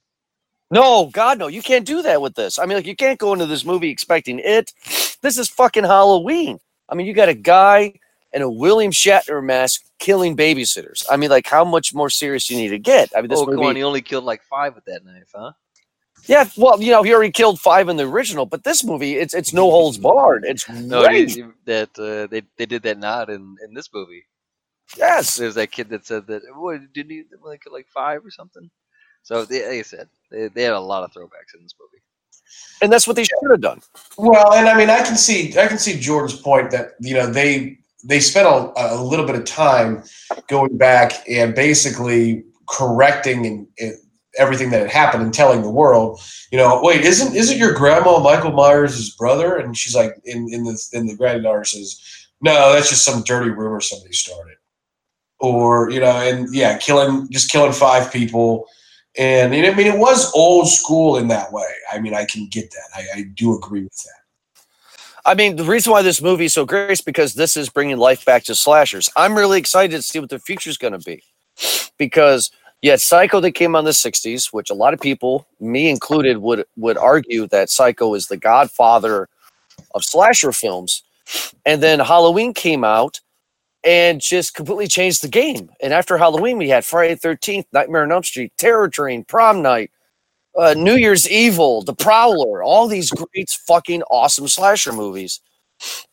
No, 0.72 1.10
God, 1.12 1.38
no, 1.38 1.48
you 1.48 1.60
can't 1.62 1.86
do 1.86 2.00
that 2.00 2.22
with 2.22 2.34
this. 2.34 2.58
I 2.58 2.64
mean, 2.64 2.78
like, 2.78 2.86
you 2.86 2.96
can't 2.96 3.18
go 3.18 3.34
into 3.34 3.44
this 3.44 3.64
movie 3.64 3.90
expecting 3.90 4.38
it. 4.42 4.72
This 5.20 5.36
is 5.36 5.48
fucking 5.50 5.84
Halloween. 5.84 6.58
I 6.88 6.94
mean, 6.94 7.06
you 7.06 7.12
got 7.12 7.28
a 7.28 7.34
guy 7.34 7.92
in 8.32 8.40
a 8.40 8.50
William 8.50 8.90
Shatner 8.90 9.44
mask 9.44 9.82
killing 9.98 10.34
babysitters. 10.34 11.04
I 11.10 11.18
mean, 11.18 11.28
like, 11.28 11.46
how 11.46 11.62
much 11.62 11.92
more 11.94 12.08
serious 12.08 12.50
you 12.50 12.56
need 12.56 12.68
to 12.70 12.78
get? 12.78 13.12
I 13.14 13.20
mean, 13.20 13.28
this 13.28 13.38
oh, 13.38 13.44
movie. 13.44 13.58
come 13.58 13.66
on, 13.66 13.76
he 13.76 13.82
only 13.82 14.00
killed 14.00 14.24
like 14.24 14.42
five 14.44 14.74
with 14.74 14.86
that 14.86 15.04
knife, 15.04 15.30
huh? 15.34 15.52
Yeah, 16.26 16.48
well, 16.56 16.80
you 16.80 16.90
know, 16.90 17.02
he 17.02 17.12
already 17.12 17.32
killed 17.32 17.60
five 17.60 17.88
in 17.90 17.96
the 17.96 18.04
original, 18.04 18.46
but 18.46 18.64
this 18.64 18.82
movie, 18.84 19.16
it's 19.16 19.34
it's 19.34 19.52
no 19.52 19.70
holds 19.70 19.98
barred. 19.98 20.44
It's 20.46 20.66
No, 20.68 21.02
great. 21.02 21.36
that 21.66 21.90
uh, 21.98 22.28
they 22.28 22.42
they 22.56 22.64
did 22.64 22.82
that 22.84 22.98
not 22.98 23.28
in 23.28 23.56
in 23.64 23.74
this 23.74 23.90
movie. 23.92 24.24
yes. 24.96 25.34
There's 25.36 25.56
that 25.56 25.72
kid 25.72 25.90
that 25.90 26.06
said 26.06 26.26
that. 26.28 26.42
What 26.54 26.80
didn't 26.94 27.10
he 27.10 27.24
kill 27.62 27.72
like 27.72 27.88
five 27.88 28.24
or 28.24 28.30
something? 28.30 28.70
So 29.22 29.44
they, 29.44 29.66
like 29.66 29.78
I 29.78 29.82
said, 29.82 30.08
they, 30.30 30.48
they 30.48 30.62
had 30.62 30.72
a 30.72 30.80
lot 30.80 31.04
of 31.04 31.12
throwbacks 31.12 31.54
in 31.54 31.62
this 31.62 31.74
movie. 31.80 32.02
And 32.82 32.92
that's 32.92 33.06
what 33.06 33.16
they 33.16 33.24
should 33.24 33.50
have 33.50 33.60
done. 33.60 33.80
Well, 34.18 34.52
and 34.52 34.68
I 34.68 34.76
mean, 34.76 34.90
I 34.90 35.02
can 35.02 35.16
see, 35.16 35.56
I 35.58 35.66
can 35.68 35.78
see 35.78 35.98
Jordan's 35.98 36.38
point 36.38 36.70
that 36.72 36.94
you 37.00 37.14
know 37.14 37.26
they 37.26 37.78
they 38.04 38.20
spent 38.20 38.46
a, 38.46 38.72
a 38.76 39.02
little 39.02 39.24
bit 39.24 39.36
of 39.36 39.44
time 39.44 40.02
going 40.48 40.76
back 40.76 41.12
and 41.28 41.54
basically 41.54 42.44
correcting 42.68 43.46
and, 43.46 43.66
and 43.78 43.94
everything 44.38 44.70
that 44.70 44.80
had 44.80 44.90
happened 44.90 45.22
and 45.22 45.34
telling 45.34 45.62
the 45.62 45.70
world, 45.70 46.20
you 46.50 46.58
know, 46.58 46.80
wait, 46.82 47.02
isn't 47.02 47.34
isn't 47.34 47.58
your 47.58 47.72
grandma 47.74 48.18
Michael 48.18 48.52
Myers' 48.52 49.14
brother? 49.16 49.56
And 49.56 49.76
she's 49.76 49.94
like, 49.94 50.14
in 50.24 50.48
in 50.52 50.64
the 50.64 50.78
in 50.92 51.06
the 51.06 51.16
granddaughter 51.16 51.64
says, 51.64 52.00
no, 52.40 52.72
that's 52.72 52.88
just 52.88 53.04
some 53.04 53.22
dirty 53.22 53.50
rumor 53.50 53.80
somebody 53.80 54.12
started, 54.12 54.56
or 55.38 55.90
you 55.90 56.00
know, 56.00 56.16
and 56.16 56.52
yeah, 56.52 56.78
killing 56.78 57.28
just 57.30 57.50
killing 57.50 57.72
five 57.72 58.12
people. 58.12 58.66
And 59.18 59.52
I 59.52 59.74
mean, 59.74 59.86
it 59.86 59.98
was 59.98 60.32
old 60.34 60.68
school 60.68 61.18
in 61.18 61.28
that 61.28 61.52
way. 61.52 61.68
I 61.92 62.00
mean, 62.00 62.14
I 62.14 62.24
can 62.24 62.46
get 62.48 62.70
that. 62.70 62.88
I, 62.94 63.18
I 63.18 63.22
do 63.34 63.54
agree 63.56 63.82
with 63.82 63.96
that. 64.04 64.22
I 65.24 65.34
mean, 65.34 65.56
the 65.56 65.64
reason 65.64 65.92
why 65.92 66.02
this 66.02 66.20
movie 66.20 66.46
is 66.46 66.54
so 66.54 66.64
great 66.64 66.90
is 66.90 67.00
because 67.00 67.34
this 67.34 67.56
is 67.56 67.68
bringing 67.68 67.96
life 67.96 68.24
back 68.24 68.42
to 68.44 68.54
slashers. 68.54 69.08
I'm 69.14 69.36
really 69.36 69.58
excited 69.58 69.94
to 69.94 70.02
see 70.02 70.18
what 70.18 70.30
the 70.30 70.38
future 70.38 70.70
is 70.70 70.78
going 70.78 70.94
to 70.94 70.98
be, 70.98 71.22
because 71.96 72.50
had 72.82 73.00
Psycho 73.00 73.38
that 73.40 73.52
came 73.52 73.76
on 73.76 73.84
the 73.84 73.90
'60s, 73.92 74.52
which 74.52 74.70
a 74.70 74.74
lot 74.74 74.94
of 74.94 75.00
people, 75.00 75.46
me 75.60 75.88
included, 75.88 76.38
would 76.38 76.64
would 76.76 76.98
argue 76.98 77.46
that 77.48 77.70
Psycho 77.70 78.14
is 78.14 78.26
the 78.26 78.36
godfather 78.36 79.28
of 79.94 80.04
slasher 80.04 80.50
films, 80.50 81.04
and 81.64 81.82
then 81.82 82.00
Halloween 82.00 82.52
came 82.52 82.82
out, 82.82 83.20
and 83.84 84.20
just 84.20 84.54
completely 84.54 84.86
changed 84.86 85.22
the 85.22 85.28
game. 85.28 85.70
And 85.80 85.92
after 85.92 86.16
Halloween, 86.16 86.58
we 86.58 86.68
had 86.68 86.84
Friday 86.84 87.14
the 87.14 87.28
13th, 87.28 87.64
Nightmare 87.72 88.04
on 88.04 88.12
Elm 88.12 88.22
Street, 88.22 88.52
Terror 88.56 88.88
Train, 88.88 89.24
Prom 89.24 89.62
Night, 89.62 89.90
uh, 90.56 90.74
New 90.74 90.96
Year's 90.96 91.28
Evil, 91.28 91.82
The 91.82 91.94
Prowler, 91.94 92.62
all 92.62 92.86
these 92.86 93.10
great 93.10 93.50
fucking 93.66 94.02
awesome 94.04 94.48
slasher 94.48 94.92
movies. 94.92 95.40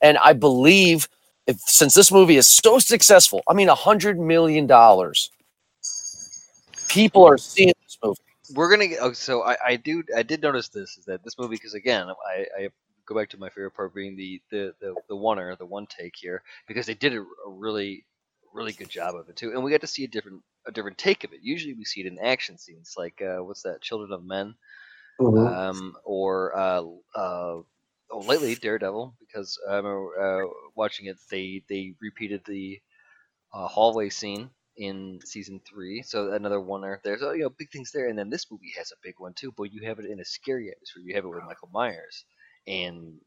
And 0.02 0.18
I 0.18 0.34
believe 0.34 1.08
if 1.46 1.60
since 1.62 1.94
this 1.94 2.12
movie 2.12 2.38
is 2.38 2.48
so 2.48 2.80
successful, 2.80 3.42
I 3.48 3.54
mean 3.54 3.70
a 3.70 3.76
hundred 3.76 4.20
million 4.20 4.68
dollars, 4.68 5.32
people 6.88 7.26
are 7.26 7.38
seeing 7.38 7.74
this 7.84 7.98
movie. 8.04 8.20
We're 8.56 8.70
gonna. 8.70 8.96
Oh, 9.00 9.14
so 9.14 9.44
I, 9.44 9.58
I 9.66 9.76
do. 9.76 10.04
I 10.16 10.24
did 10.24 10.42
notice 10.42 10.70
this 10.70 10.98
is 10.98 11.06
that 11.06 11.24
this 11.24 11.38
movie 11.38 11.56
because 11.56 11.76
again, 11.76 12.08
I, 12.08 12.46
I 12.58 12.70
go 13.10 13.20
back 13.20 13.30
to 13.30 13.40
my 13.40 13.50
favorite 13.50 13.72
part 13.72 13.96
being 13.96 14.16
the 14.16 14.42
the 14.52 14.74
the, 14.80 14.96
the 15.10 15.16
oner, 15.16 15.56
the 15.56 15.66
one 15.66 15.88
take 15.88 16.16
here 16.16 16.44
because 16.68 16.86
they 16.86 16.94
did 16.94 17.14
a, 17.16 17.22
a 17.22 17.50
really 17.50 18.06
really 18.54 18.74
good 18.74 18.90
job 18.90 19.16
of 19.16 19.30
it 19.30 19.36
too, 19.36 19.52
and 19.52 19.64
we 19.64 19.72
got 19.72 19.82
to 19.82 19.88
see 19.88 20.04
a 20.06 20.08
different 20.08 20.42
a 20.68 20.72
different 20.72 20.98
take 20.98 21.24
of 21.24 21.34
it. 21.34 21.40
Usually 21.42 21.74
we 21.74 21.86
see 21.86 22.02
it 22.02 22.08
in 22.08 22.20
action 22.20 22.58
scenes, 22.58 22.96
like 22.98 23.22
uh, 23.22 23.44
what's 23.44 23.64
that, 23.64 23.82
Children 23.82 24.12
of 24.14 24.24
Men, 24.26 24.56
um, 25.20 25.96
or 26.04 26.56
uh, 26.58 26.84
uh, 27.16 27.62
oh, 28.12 28.20
lately 28.28 28.56
Daredevil, 28.56 29.16
because 29.20 29.60
I 29.70 29.76
remember 29.78 30.46
uh, 30.46 30.50
watching 30.76 31.08
it. 31.08 31.18
They 31.30 31.64
they 31.70 31.94
repeated 32.02 32.44
the 32.46 32.80
uh, 33.54 33.68
hallway 33.68 34.10
scene 34.10 34.50
in 34.78 35.20
season 35.26 35.62
three, 35.70 36.04
so 36.04 36.34
another 36.34 36.62
one 36.62 36.82
there. 36.82 37.02
There's 37.04 37.22
oh, 37.24 37.32
you 37.34 37.44
know 37.44 37.50
big 37.50 37.72
things 37.72 37.92
there, 37.92 38.08
and 38.10 38.18
then 38.18 38.30
this 38.30 38.50
movie 38.52 38.74
has 38.78 38.92
a 38.92 39.02
big 39.04 39.16
one 39.20 39.34
too. 39.34 39.54
But 39.58 39.74
you 39.74 39.84
have 39.88 40.00
it 40.00 40.06
in 40.06 40.20
a 40.20 40.26
scary 40.26 40.72
atmosphere. 40.72 41.04
You 41.06 41.16
have 41.16 41.26
it 41.26 41.30
with 41.30 41.44
Michael 41.46 41.70
Myers, 41.74 42.26
and 42.68 43.20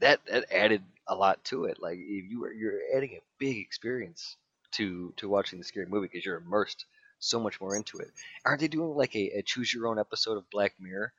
that 0.00 0.20
that 0.26 0.52
added 0.52 0.82
a 1.08 1.14
lot 1.14 1.42
to 1.44 1.64
it. 1.64 1.78
Like 1.80 1.98
if 1.98 2.30
you 2.30 2.40
were 2.40 2.52
you're 2.52 2.80
adding 2.96 3.12
a 3.16 3.20
big 3.38 3.58
experience 3.58 4.36
to 4.72 5.12
to 5.16 5.28
watching 5.28 5.58
the 5.58 5.64
scary 5.64 5.86
movie 5.86 6.08
because 6.10 6.24
you're 6.24 6.38
immersed 6.38 6.86
so 7.18 7.40
much 7.40 7.60
more 7.60 7.76
into 7.76 7.98
it. 7.98 8.10
Aren't 8.44 8.60
they 8.60 8.68
doing 8.68 8.94
like 8.96 9.14
a, 9.16 9.30
a 9.38 9.42
choose 9.42 9.72
your 9.72 9.88
own 9.88 9.98
episode 9.98 10.38
of 10.38 10.50
Black 10.50 10.74
Mirror? 10.80 11.12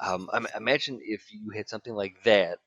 Um, 0.00 0.28
I 0.32 0.42
imagine 0.56 1.00
if 1.02 1.32
you 1.32 1.50
had 1.50 1.68
something 1.68 1.94
like 1.94 2.22
that, 2.24 2.58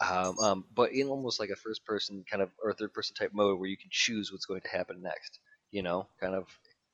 um, 0.00 0.38
um, 0.40 0.64
but 0.74 0.92
in 0.92 1.08
almost 1.08 1.40
like 1.40 1.50
a 1.50 1.56
first 1.56 1.84
person 1.84 2.24
kind 2.30 2.42
of 2.42 2.50
or 2.62 2.72
third 2.74 2.92
person 2.92 3.14
type 3.14 3.32
mode 3.32 3.58
where 3.58 3.68
you 3.68 3.76
can 3.76 3.88
choose 3.90 4.30
what's 4.32 4.46
going 4.46 4.60
to 4.62 4.68
happen 4.68 5.02
next. 5.02 5.38
You 5.70 5.82
know, 5.82 6.08
kind 6.20 6.34
of 6.34 6.46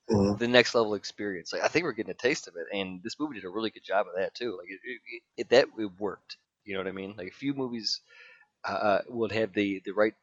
Mhm. 0.09 0.37
the 0.39 0.49
next 0.49 0.75
level 0.75 0.95
experience. 0.95 1.53
Like 1.53 1.63
I 1.63 1.69
think 1.69 1.85
we're 1.85 1.93
getting 1.93 2.11
a 2.13 2.15
taste 2.15 2.49
of 2.49 2.55
it, 2.57 2.67
and 2.77 3.03
this 3.03 3.19
movie 3.19 3.37
did 3.37 3.45
a 3.45 3.51
really 3.51 3.71
good 3.71 3.85
job 3.85 4.07
of 4.09 4.15
that 4.17 4.35
too. 4.35 4.59
Like 4.59 4.69
it, 4.71 4.81
it, 4.85 5.23
it 5.39 5.49
that 5.51 5.67
it 5.79 5.87
worked. 6.01 6.37
You 6.64 6.75
know 6.75 6.81
what 6.81 6.88
I 6.88 6.92
mean? 6.92 7.14
Like 7.16 7.28
a 7.28 7.33
few 7.33 7.54
movies 7.54 8.00
uh, 8.69 8.73
uh, 8.73 9.02
would 9.09 9.33
have 9.33 9.52
the 9.52 9.81
the 9.85 9.92
right 9.92 10.14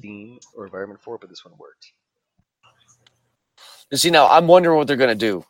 theme 0.00 0.38
or 0.54 0.64
environment 0.64 1.00
for 1.00 1.16
it, 1.16 1.20
but 1.20 1.30
this 1.30 1.44
one 1.44 1.54
worked. 1.58 1.92
You 3.90 3.98
see, 3.98 4.10
now 4.10 4.26
I'm 4.28 4.46
wondering 4.46 4.78
what 4.78 4.86
they're 4.86 4.96
going 4.96 5.10
to 5.10 5.14
do 5.14 5.44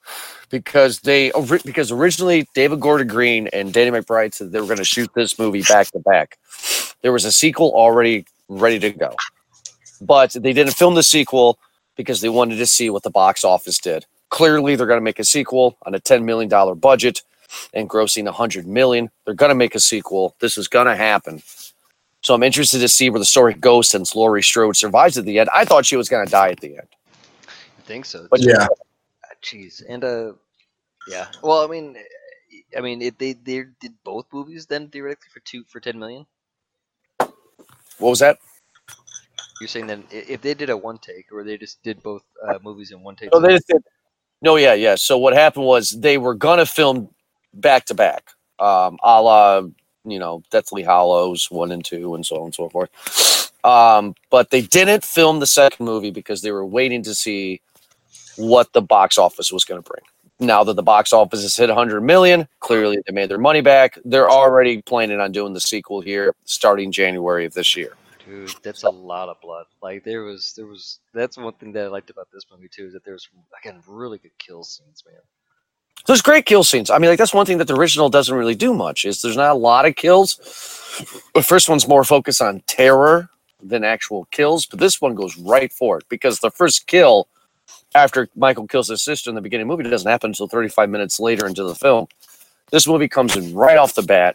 because 0.51 1.01
they 1.01 1.31
because 1.65 1.93
originally 1.93 2.49
David 2.55 2.81
Gordon 2.81 3.07
Green 3.07 3.49
and 3.53 3.73
Danny 3.73 3.91
McBride 3.91 4.35
said 4.35 4.51
they 4.51 4.61
were 4.61 4.67
going 4.67 4.79
to 4.79 4.85
shoot 4.85 5.11
this 5.15 5.39
movie 5.39 5.63
back 5.63 5.89
to 5.93 6.01
back. 6.01 6.39
There 7.03 7.13
was 7.13 7.25
a 7.25 7.33
sequel 7.33 7.71
already 7.73 8.27
ready 8.49 8.81
to 8.81 8.91
go, 8.91 9.15
but 10.01 10.33
they 10.33 10.53
didn't 10.53 10.75
film 10.75 10.97
the 10.97 11.05
sequel 11.05 11.59
because 11.97 12.21
they 12.21 12.29
wanted 12.29 12.57
to 12.57 12.67
see 12.67 12.91
what 12.91 13.05
the 13.05 13.11
box 13.11 13.45
office 13.45 13.79
did. 13.79 14.07
Clearly, 14.31 14.75
they're 14.75 14.87
going 14.87 15.01
to 15.01 15.05
make 15.05 15.21
a 15.21 15.25
sequel 15.25 15.79
on 15.87 15.95
a 15.95 16.01
ten 16.01 16.25
million 16.25 16.49
dollar 16.49 16.75
budget 16.75 17.23
and 17.75 17.89
grossing 17.89 18.27
a 18.27 18.33
hundred 18.33 18.67
million. 18.67 19.11
They're 19.25 19.35
going 19.35 19.51
to 19.51 19.55
make 19.55 19.75
a 19.75 19.81
sequel. 19.81 20.35
This 20.41 20.59
is 20.59 20.69
going 20.69 20.87
to 20.87 20.97
happen. 20.97 21.43
So 22.23 22.35
I'm 22.35 22.43
interested 22.43 22.79
to 22.79 22.89
see 22.89 23.11
where 23.11 23.19
the 23.19 23.25
story 23.25 23.55
goes 23.55 23.89
since 23.89 24.15
Laurie 24.15 24.43
Strode 24.43 24.77
survives 24.77 25.19
at 25.19 25.25
the 25.25 25.39
end. 25.39 25.51
I 25.55 25.65
thought 25.65 25.85
she 25.85 25.97
was 25.97 26.09
going 26.09 26.25
to 26.25 26.31
die 26.31 26.51
at 26.51 26.61
the 26.61 26.77
end. 26.77 26.89
I 27.49 27.83
think 27.83 28.05
so. 28.05 28.29
But 28.31 28.41
Yeah. 28.41 28.67
Jeez, 29.43 29.83
and 29.89 30.05
uh, 30.05 30.33
yeah. 31.09 31.27
Well, 31.43 31.65
I 31.65 31.67
mean, 31.67 31.97
I 32.77 32.81
mean, 32.81 33.03
it, 33.03 33.19
they 33.19 33.33
they 33.33 33.65
did 33.81 33.93
both 34.05 34.27
movies 34.33 34.67
then 34.67 34.89
theoretically 34.89 35.31
for 35.33 35.41
two 35.41 35.65
for 35.65 35.81
ten 35.81 35.99
million. 35.99 36.27
What 37.19 38.11
was 38.11 38.21
that? 38.21 38.39
You're 39.61 39.69
saying 39.69 39.89
that 39.89 40.01
if 40.11 40.41
they 40.41 40.55
did 40.55 40.71
a 40.71 40.77
one 40.77 40.99
take, 40.99 41.27
or 41.33 41.45
they 41.45 41.59
just 41.59 41.83
did 41.83 42.03
both 42.03 42.23
uh, 42.47 42.59
movies 42.63 42.91
in 42.91 43.03
one 43.03 43.17
take. 43.17 43.33
No, 43.33 43.41
they 43.41 43.55
just 43.55 43.67
did. 43.67 43.83
No, 44.41 44.57
yeah, 44.57 44.75
yeah. 44.75 44.95
So 44.95 45.19
what 45.19 45.35
happened 45.35 45.67
was 45.67 45.91
they 45.91 46.19
were 46.19 46.35
gonna 46.35 46.67
film 46.67 47.13
back 47.55 47.87
to 47.87 47.95
back, 47.95 48.31
um, 48.59 48.99
a 49.03 49.23
la 49.23 49.63
you 50.05 50.19
know 50.19 50.43
Deathly 50.51 50.83
Hallows 50.83 51.51
one 51.51 51.73
and 51.73 51.85
two, 51.85 52.15
and 52.15 52.25
so 52.25 52.37
on 52.37 52.45
and 52.45 52.55
so 52.55 52.69
forth. 52.69 52.91
Um, 53.65 54.15
but 54.31 54.51
they 54.51 54.63
didn't 54.63 55.05
film 55.05 55.41
the 55.41 55.47
second 55.47 55.87
movie 55.87 56.11
because 56.11 56.43
they 56.43 56.51
were 56.51 56.67
waiting 56.67 57.03
to 57.05 57.15
see 57.15 57.61
what 58.37 58.73
the 58.73 58.83
box 58.83 59.19
office 59.19 59.53
was 59.53 59.65
going 59.65 59.83
to 59.83 59.89
bring. 59.89 60.03
Now 60.41 60.65
that 60.65 60.75
the 60.75 60.83
box 60.83 61.13
office 61.13 61.43
has 61.43 61.57
hit 61.57 61.69
100 61.69 62.01
million, 62.01 62.49
clearly 62.59 62.99
they 63.07 63.13
made 63.13 63.29
their 63.29 63.39
money 63.39 63.61
back. 63.61 63.97
They're 64.05 64.31
already 64.31 64.83
planning 64.83 65.21
on 65.21 65.31
doing 65.31 65.53
the 65.53 65.61
sequel 65.61 66.01
here 66.01 66.35
starting 66.45 66.91
January 66.91 67.47
of 67.47 67.55
this 67.55 67.77
year. 67.77 67.95
Dude, 68.27 68.53
that's 68.63 68.83
a 68.83 68.91
lot 68.91 69.29
of 69.29 69.41
blood. 69.41 69.67
Like 69.83 70.05
there 70.05 70.23
was, 70.23 70.53
there 70.57 70.67
was. 70.67 71.01
That's 71.13 71.37
one 71.37 71.53
thing 71.55 71.73
that 71.73 71.85
I 71.85 71.89
liked 71.89 72.11
about 72.11 72.29
this 72.33 72.45
movie 72.51 72.69
too, 72.69 72.87
is 72.87 72.93
that 72.93 73.05
there 73.05 73.15
was 73.15 73.29
again 73.61 73.81
really 73.87 74.19
good 74.19 74.37
kill 74.39 74.65
scenes, 74.65 75.05
man. 75.07 75.21
There's 76.07 76.23
great 76.23 76.47
kill 76.47 76.65
scenes. 76.65 76.91
I 76.91 76.99
mean, 76.99 77.11
like 77.11 77.19
that's 77.19 77.35
one 77.35 77.47
thing 77.47 77.59
that 77.59 77.69
the 77.69 77.77
original 77.77 78.09
doesn't 78.09 78.35
really 78.35 78.55
do 78.55 78.75
much. 78.75 79.05
Is 79.05 79.23
there's 79.23 79.37
not 79.37 79.53
a 79.53 79.55
lot 79.59 79.87
of 79.87 79.95
kills. 79.97 80.37
The 81.35 81.43
first 81.43 81.69
one's 81.69 81.87
more 81.89 82.05
focused 82.05 82.43
on 82.43 82.61
terror 82.67 83.29
than 83.63 83.85
actual 83.85 84.27
kills, 84.31 84.67
but 84.67 84.81
this 84.81 85.01
one 85.01 85.15
goes 85.15 85.39
right 85.39 85.73
for 85.73 85.99
it 85.99 86.05
because 86.09 86.41
the 86.41 86.51
first 86.51 86.87
kill 86.87 87.29
after 87.95 88.29
Michael 88.37 88.67
kills 88.67 88.89
his 88.89 89.03
sister 89.03 89.31
in 89.31 89.37
the 89.37 89.41
beginning 89.43 89.65
of 89.65 89.69
the 89.69 89.77
movie 89.83 89.91
doesn't 89.91 90.11
happen 90.11 90.31
until 90.31 90.49
35 90.49 90.91
minutes 90.91 91.21
later 91.21 91.47
into 91.47 91.63
the 91.65 91.75
film. 91.75 92.09
This 92.71 92.87
movie 92.87 93.09
comes 93.09 93.37
in 93.37 93.55
right 93.55 93.77
off 93.79 93.95
the 93.95 94.03
bat, 94.03 94.35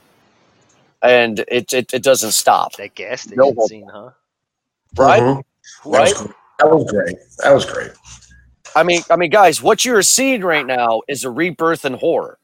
and 1.01 1.39
it 1.47 1.73
it, 1.73 1.93
it 1.93 2.03
doesn't 2.03 2.31
stop. 2.31 2.73
That 2.77 2.95
gas 2.95 3.21
station 3.21 3.37
No 3.37 3.53
scene, 3.67 3.87
huh? 3.91 4.11
Right? 4.95 5.21
Mhm. 5.21 5.43
That, 5.85 5.89
Right? 5.89 6.13
was, 6.13 6.27
that 6.59 6.69
was 6.69 6.91
great. 6.91 7.17
That 7.39 7.51
was 7.53 7.65
great. 7.65 7.91
I 8.77 8.83
mean, 8.83 9.01
I 9.09 9.15
mean, 9.15 9.31
guys, 9.31 9.59
what 9.59 9.83
you're 9.83 10.03
seeing 10.03 10.41
right 10.41 10.65
now 10.65 11.01
is 11.07 11.23
a 11.23 11.31
rebirth 11.31 11.83
in 11.83 11.93
horror. 11.93 12.37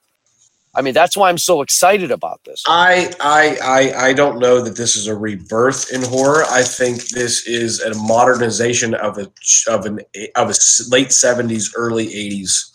I 0.76 0.82
mean, 0.82 0.96
that's 0.96 1.16
why 1.16 1.30
I'm 1.30 1.38
so 1.38 1.62
excited 1.62 2.10
about 2.10 2.44
this. 2.44 2.64
I, 2.68 3.12
I 3.20 3.58
I 3.62 4.08
I 4.08 4.14
don't 4.14 4.40
know 4.40 4.60
that 4.60 4.76
this 4.76 4.96
is 4.96 5.06
a 5.06 5.16
rebirth 5.16 5.94
in 5.94 6.02
horror. 6.02 6.46
I 6.50 6.64
think 6.64 7.10
this 7.10 7.46
is 7.46 7.82
a 7.82 7.94
modernization 7.94 8.96
of 8.96 9.20
a 9.20 9.32
of 9.68 9.86
an 9.86 10.00
of 10.36 10.50
a 10.50 10.56
late 10.90 11.12
seventies, 11.12 11.72
early 11.78 12.12
eighties 12.12 12.72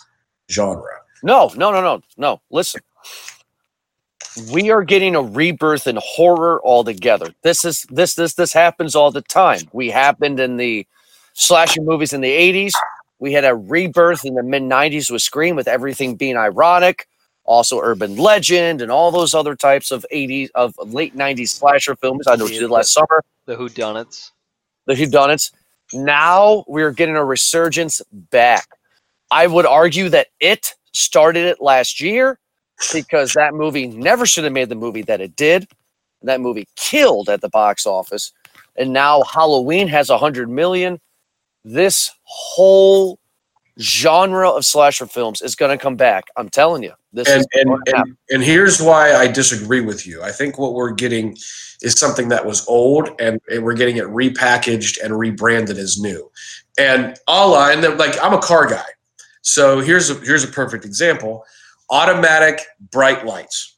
genre. 0.49 1.01
No, 1.25 1.51
no, 1.57 1.73
no, 1.73 1.81
no, 1.81 2.01
no. 2.17 2.41
Listen, 2.51 2.81
we 4.53 4.71
are 4.71 4.85
getting 4.85 5.17
a 5.17 5.23
rebirth 5.23 5.89
in 5.89 5.99
horror 6.01 6.61
altogether. 6.65 7.35
This 7.43 7.65
is 7.65 7.85
this 7.91 8.15
this 8.15 8.35
this 8.35 8.53
happens 8.53 8.95
all 8.95 9.11
the 9.11 9.23
time. 9.23 9.63
We 9.73 9.91
happened 9.91 10.39
in 10.39 10.59
the 10.59 10.87
slasher 11.33 11.83
movies 11.83 12.13
in 12.13 12.21
the 12.21 12.31
'80s. 12.31 12.75
We 13.19 13.33
had 13.33 13.45
a 13.45 13.55
rebirth 13.55 14.25
in 14.25 14.35
the 14.35 14.43
mid 14.43 14.63
'90s 14.63 15.11
with 15.11 15.23
Scream, 15.23 15.57
with 15.57 15.69
everything 15.69 16.17
being 16.17 16.37
ironic. 16.37 17.09
Also, 17.45 17.81
urban 17.81 18.17
legend 18.17 18.83
and 18.83 18.93
all 18.93 19.11
those 19.11 19.35
other 19.35 19.57
types 19.57 19.91
of 19.91 20.05
'80s 20.13 20.51
of 20.55 20.75
late 20.79 21.17
'90s 21.17 21.49
slasher 21.49 21.97
films. 21.97 22.27
I 22.27 22.37
know 22.37 22.45
what 22.45 22.53
you 22.53 22.61
did 22.61 22.71
last 22.71 22.93
summer. 22.93 23.25
The 23.47 23.57
Who 23.57 23.69
Done 23.69 23.97
It's. 23.97 24.33
the 24.87 24.95
whodunits. 24.95 25.53
Now 25.95 26.65
we're 26.69 26.91
getting 26.93 27.17
a 27.17 27.25
resurgence 27.25 28.03
back. 28.31 28.69
I 29.31 29.47
would 29.47 29.67
argue 29.67 30.09
that 30.11 30.29
it 30.41 30.75
started 30.93 31.45
it 31.47 31.61
last 31.61 32.01
year 32.01 32.39
because 32.93 33.33
that 33.33 33.55
movie 33.55 33.87
never 33.87 34.27
should 34.27 34.45
have 34.45 34.53
made 34.53 34.69
the 34.69 34.75
movie 34.75 35.03
that 35.03 35.21
it 35.21 35.35
did. 35.37 35.67
That 36.23 36.41
movie 36.41 36.69
killed 36.77 37.29
at 37.29 37.41
the 37.41 37.49
box 37.49 37.87
office. 37.87 38.33
And 38.77 38.93
now 38.93 39.23
Halloween 39.23 39.89
has 39.89 40.11
a 40.11 40.19
hundred 40.19 40.49
million. 40.51 41.01
This 41.69 42.11
whole 42.23 43.19
genre 43.79 44.49
of 44.49 44.65
slasher 44.65 45.05
films 45.05 45.43
is 45.43 45.55
going 45.55 45.71
to 45.71 45.77
come 45.77 45.97
back. 45.97 46.25
I'm 46.39 46.49
telling 46.49 46.83
you. 46.83 46.95
This 47.13 47.29
And 47.29 47.45
and, 47.53 47.79
and 47.95 48.17
and 48.31 48.43
here's 48.43 48.81
why 48.81 49.13
I 49.13 49.27
disagree 49.27 49.83
with 49.83 50.07
you. 50.07 50.23
I 50.23 50.33
think 50.33 50.59
what 50.59 50.73
we're 50.73 50.93
getting 50.93 51.37
is 51.83 51.93
something 51.93 52.31
that 52.31 52.47
was 52.47 52.67
old, 52.69 53.11
and, 53.21 53.39
and 53.51 53.63
we're 53.63 53.75
getting 53.75 53.99
it 53.99 54.05
repackaged 54.05 54.99
and 55.05 55.19
rebranded 55.19 55.77
as 55.77 55.99
new. 55.99 56.31
And 56.79 57.19
Allah, 57.27 57.71
and 57.73 57.99
like 57.99 58.17
I'm 58.23 58.33
a 58.33 58.41
car 58.41 58.67
guy, 58.67 58.89
so 59.43 59.81
here's 59.81 60.09
a 60.09 60.15
here's 60.15 60.45
a 60.45 60.49
perfect 60.49 60.87
example: 60.87 61.45
automatic 61.91 62.63
bright 62.91 63.27
lights. 63.27 63.77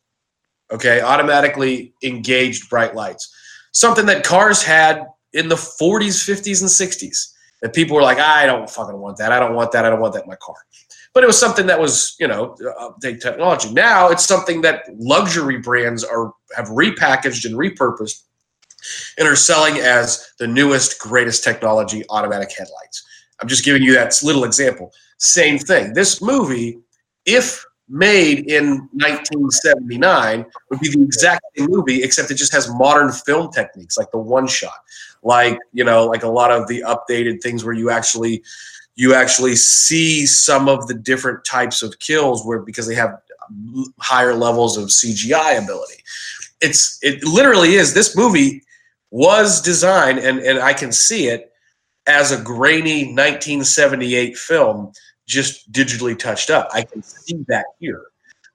Okay, 0.71 1.01
automatically 1.01 1.93
engaged 2.05 2.71
bright 2.71 2.95
lights. 2.95 3.35
Something 3.73 4.07
that 4.07 4.23
cars 4.23 4.63
had 4.63 5.09
in 5.33 5.49
the 5.49 5.57
40s, 5.57 6.29
50s, 6.29 6.61
and 6.61 6.71
60s. 6.71 7.33
That 7.63 7.75
people 7.75 7.97
were 7.97 8.03
like, 8.03 8.19
I 8.19 8.47
don't 8.47 8.69
fucking 8.69 8.97
want 8.97 9.19
that. 9.19 9.33
I 9.33 9.41
don't 9.41 9.55
want 9.55 9.73
that. 9.73 9.85
I 9.85 9.91
don't 9.91 10.01
want 10.01 10.15
that 10.15 10.25
in 10.25 10.29
my 10.29 10.37
car 10.37 10.57
but 11.13 11.25
it 11.25 11.27
was 11.27 11.37
something 11.37 11.67
that 11.67 11.81
was 11.81 12.15
you 12.21 12.29
know 12.29 12.57
uh, 12.65 12.91
update 12.91 13.21
technology 13.21 13.69
now 13.73 14.11
it's 14.11 14.25
something 14.25 14.61
that 14.61 14.85
luxury 14.97 15.59
brands 15.59 16.05
are 16.05 16.33
have 16.57 16.69
repackaged 16.69 17.45
and 17.45 17.57
repurposed 17.57 18.23
and 19.19 19.29
are 19.29 19.37
selling 19.37 19.77
as 19.79 20.33
the 20.39 20.47
newest, 20.47 20.99
greatest 20.99 21.45
technology 21.45 22.05
automatic 22.11 22.51
headlights. 22.51 23.07
I'm 23.41 23.49
just 23.49 23.65
giving 23.65 23.83
you 23.83 23.95
that 23.95 24.19
little 24.23 24.45
example. 24.45 24.93
Same 25.19 25.59
thing. 25.59 25.93
This 25.93 26.23
movie, 26.23 26.79
if 27.27 27.65
made 27.89 28.51
in 28.51 28.89
1979, 28.93 30.47
would 30.71 30.81
be 30.81 30.89
the 30.89 31.03
exact 31.03 31.45
same 31.57 31.69
movie, 31.71 32.03
except 32.03 32.31
it 32.31 32.35
just 32.35 32.53
has 32.53 32.73
modern 32.73 33.11
film 33.11 33.51
techniques, 33.51 33.99
like 33.99 34.11
the 34.13 34.19
one 34.19 34.47
shot, 34.47 34.79
like 35.23 35.59
you 35.73 35.85
know, 35.85 36.07
like 36.07 36.23
a 36.23 36.29
lot 36.29 36.51
of 36.51 36.67
the 36.69 36.83
updated 36.87 37.43
things 37.43 37.65
where 37.65 37.75
you 37.75 37.91
actually 37.91 38.43
you 38.97 39.15
actually 39.15 39.57
see 39.57 40.27
some 40.27 40.69
of 40.69 40.87
the 40.87 40.95
different 40.95 41.45
types 41.45 41.83
of 41.83 41.99
kills 41.99 42.45
where 42.45 42.61
because 42.61 42.87
they 42.87 42.95
have 42.95 43.21
higher 43.99 44.35
levels 44.35 44.77
of 44.77 44.89
CGI 44.89 45.63
ability. 45.63 46.03
It's 46.61 46.99
it 47.03 47.25
literally 47.25 47.75
is 47.75 47.95
this 47.95 48.17
movie 48.17 48.63
was 49.11 49.61
designed 49.61 50.19
and 50.19 50.39
and 50.41 50.59
I 50.59 50.73
can 50.73 50.93
see 50.93 51.29
it 51.29 51.53
as 52.07 52.33
a 52.33 52.43
grainy 52.43 53.05
1978 53.05 54.37
film 54.37 54.93
just 55.27 55.71
digitally 55.71 56.19
touched 56.19 56.51
up. 56.51 56.69
I 56.73 56.83
can 56.83 57.03
see 57.03 57.45
that 57.49 57.67
here. 57.79 58.03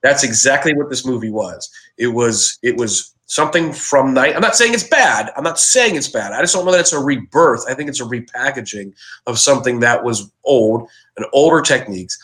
That's 0.02 0.22
exactly 0.22 0.74
what 0.74 0.90
this 0.90 1.06
movie 1.06 1.30
was. 1.30 1.70
It 1.98 2.08
was 2.08 2.58
it 2.62 2.76
was 2.76 3.15
something 3.26 3.72
from 3.72 4.14
night. 4.14 4.34
I'm 4.34 4.40
not 4.40 4.56
saying 4.56 4.72
it's 4.72 4.88
bad. 4.88 5.30
I'm 5.36 5.44
not 5.44 5.58
saying 5.58 5.96
it's 5.96 6.08
bad. 6.08 6.32
I 6.32 6.40
just 6.40 6.54
don't 6.54 6.64
know 6.64 6.72
that 6.72 6.80
it's 6.80 6.92
a 6.92 7.00
rebirth. 7.00 7.64
I 7.68 7.74
think 7.74 7.88
it's 7.88 8.00
a 8.00 8.04
repackaging 8.04 8.94
of 9.26 9.38
something 9.38 9.80
that 9.80 10.02
was 10.02 10.30
old 10.44 10.88
and 11.16 11.26
older 11.32 11.60
techniques, 11.60 12.18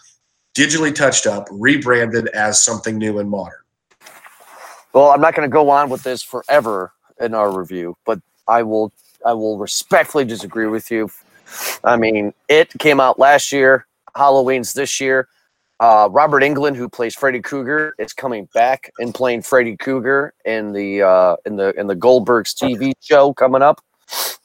digitally 0.55 0.95
touched 0.95 1.27
up, 1.27 1.49
rebranded 1.51 2.29
as 2.29 2.65
something 2.65 2.97
new 2.97 3.19
and 3.19 3.29
modern. 3.29 3.59
Well, 4.93 5.11
I'm 5.11 5.21
not 5.21 5.35
going 5.35 5.49
to 5.49 5.53
go 5.53 5.71
on 5.71 5.91
with 5.91 6.03
this 6.03 6.23
forever 6.23 6.93
in 7.21 7.35
our 7.35 7.57
review, 7.57 7.97
but 8.05 8.21
I 8.47 8.63
will 8.63 8.93
I 9.25 9.33
will 9.33 9.59
respectfully 9.59 10.25
disagree 10.25 10.67
with 10.67 10.91
you. 10.91 11.09
I 11.85 11.97
mean, 11.97 12.35
it 12.49 12.73
came 12.79 13.01
out 13.01 13.19
last 13.19 13.53
year. 13.53 13.87
Halloween's 14.15 14.75
this 14.75 15.01
year. 15.01 15.29
Uh, 15.83 16.09
Robert 16.13 16.45
Englund, 16.45 16.77
who 16.77 16.89
plays 16.89 17.13
Freddy 17.13 17.41
Krueger, 17.41 17.97
is 17.99 18.13
coming 18.13 18.49
back 18.55 18.93
and 19.01 19.13
playing 19.13 19.43
Freddy 19.43 19.77
Krueger 19.77 20.33
in 20.45 20.73
the 20.73 21.03
uh, 21.03 21.35
in 21.45 21.57
the 21.57 21.73
in 21.79 21.89
the 21.89 21.97
Goldbergs 21.97 22.55
TV 22.55 22.93
show 23.01 23.33
coming 23.33 23.63
up. 23.63 23.81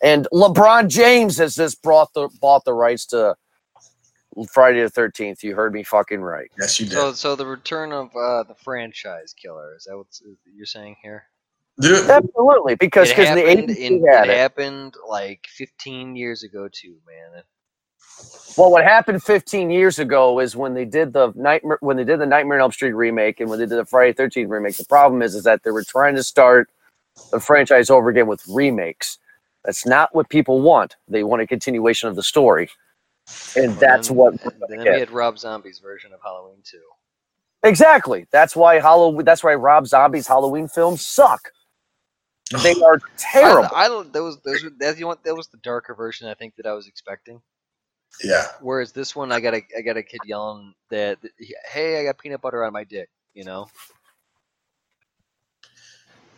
And 0.02 0.28
LeBron 0.34 0.88
James 0.90 1.38
has 1.38 1.54
just 1.54 1.84
brought 1.84 2.12
the 2.16 2.28
bought 2.42 2.66
the 2.66 2.74
rights 2.74 3.06
to 3.08 3.36
Friday 4.52 4.82
the 4.82 4.90
Thirteenth. 4.90 5.44
You 5.44 5.54
heard 5.54 5.74
me 5.74 5.84
fucking 5.84 6.22
right. 6.22 6.50
Yes, 6.60 6.80
you 6.80 6.88
did. 6.88 6.96
So, 6.96 7.14
so 7.14 7.36
the 7.36 7.46
return 7.46 7.92
of 7.92 8.08
uh, 8.16 8.42
the 8.42 8.56
franchise 8.56 9.36
killer 9.40 9.76
is 9.76 9.84
that 9.84 9.96
what 9.96 10.08
you're 10.52 10.66
saying 10.66 10.96
here? 11.04 11.26
Dude, 11.80 12.10
Absolutely, 12.10 12.74
because 12.74 13.12
it 13.12 13.16
because 13.16 13.36
the 13.36 13.42
happened. 13.42 13.70
eighties 13.70 13.78
In, 13.78 13.94
it 13.98 14.30
it. 14.30 14.36
happened 14.36 14.96
like 15.08 15.46
15 15.50 16.16
years 16.16 16.42
ago 16.42 16.68
too, 16.72 16.96
man. 17.06 17.44
Well, 18.58 18.72
what 18.72 18.84
happened 18.84 19.22
15 19.22 19.70
years 19.70 20.00
ago 20.00 20.40
is 20.40 20.56
when 20.56 20.74
they 20.74 20.86
did 20.86 21.14
the 21.14 21.32
nightmare 21.36 21.78
when 21.82 21.96
they 21.96 22.04
did 22.04 22.20
the 22.20 22.26
Nightmare 22.26 22.58
on 22.58 22.64
Elm 22.64 22.72
Street 22.72 22.94
remake 22.94 23.40
and 23.40 23.50
when 23.50 23.60
they 23.60 23.68
did 23.68 23.78
the 23.78 23.86
Friday 23.86 24.14
13th 24.14 24.50
remake. 24.50 24.78
The 24.78 24.86
problem 24.86 25.22
is 25.22 25.36
is 25.36 25.44
that 25.44 25.62
they 25.64 25.70
were 25.70 25.84
trying 25.84 26.16
to 26.16 26.24
start 26.24 26.70
the 27.32 27.40
franchise 27.40 27.92
over 27.92 28.10
again 28.10 28.26
with 28.26 28.44
remakes. 28.48 29.20
That's 29.64 29.86
not 29.86 30.16
what 30.16 30.30
people 30.30 30.62
want. 30.62 30.96
They 31.08 31.24
want 31.24 31.44
a 31.44 31.48
continuation 31.48 32.10
of 32.10 32.16
the 32.16 32.24
story, 32.24 32.70
and 33.56 33.72
Well, 33.72 33.80
that's 33.80 34.08
then- 34.08 34.18
what 34.18 34.40
then 34.70 34.80
we 34.80 34.86
had 34.86 35.12
Rob 35.12 35.38
Zombie's 35.38 35.78
version 35.80 36.12
of 36.12 36.20
Halloween 36.24 36.62
too. 36.64 36.82
Exactly. 37.64 38.26
That's 38.32 38.56
why 38.56 38.80
Halloween. 38.80 39.24
That's 39.26 39.44
why 39.44 39.54
Rob 39.54 39.86
Zombie's 39.86 40.28
Halloween 40.28 40.68
films 40.68 41.06
suck. 41.06 41.52
They 42.64 42.74
are 42.86 43.00
terrible. 43.18 43.70
I, 43.76 43.86
I 43.86 44.04
those 44.12 44.38
were, 44.64 44.72
that 44.80 44.98
you 44.98 45.06
know 45.06 45.16
that 45.24 45.36
was 45.36 45.48
the 45.50 45.58
darker 45.58 45.94
version 45.94 46.28
I 46.28 46.34
think 46.34 46.56
that 46.56 46.66
I 46.66 46.74
was 46.74 46.88
expecting. 46.88 47.40
Yeah. 48.24 48.46
Whereas 48.62 48.92
this 48.92 49.16
one, 49.16 49.32
I 49.32 49.40
got 49.40 49.54
a 49.54 49.62
I 49.78 49.82
got 49.82 49.98
a 49.98 50.04
kid 50.04 50.22
yelling 50.26 50.74
that, 50.90 51.20
"Hey, 51.72 52.00
I 52.00 52.04
got 52.06 52.18
peanut 52.18 52.42
butter 52.42 52.64
on 52.66 52.74
my 52.74 52.84
dick," 52.84 53.10
you 53.34 53.44
know. 53.44 53.68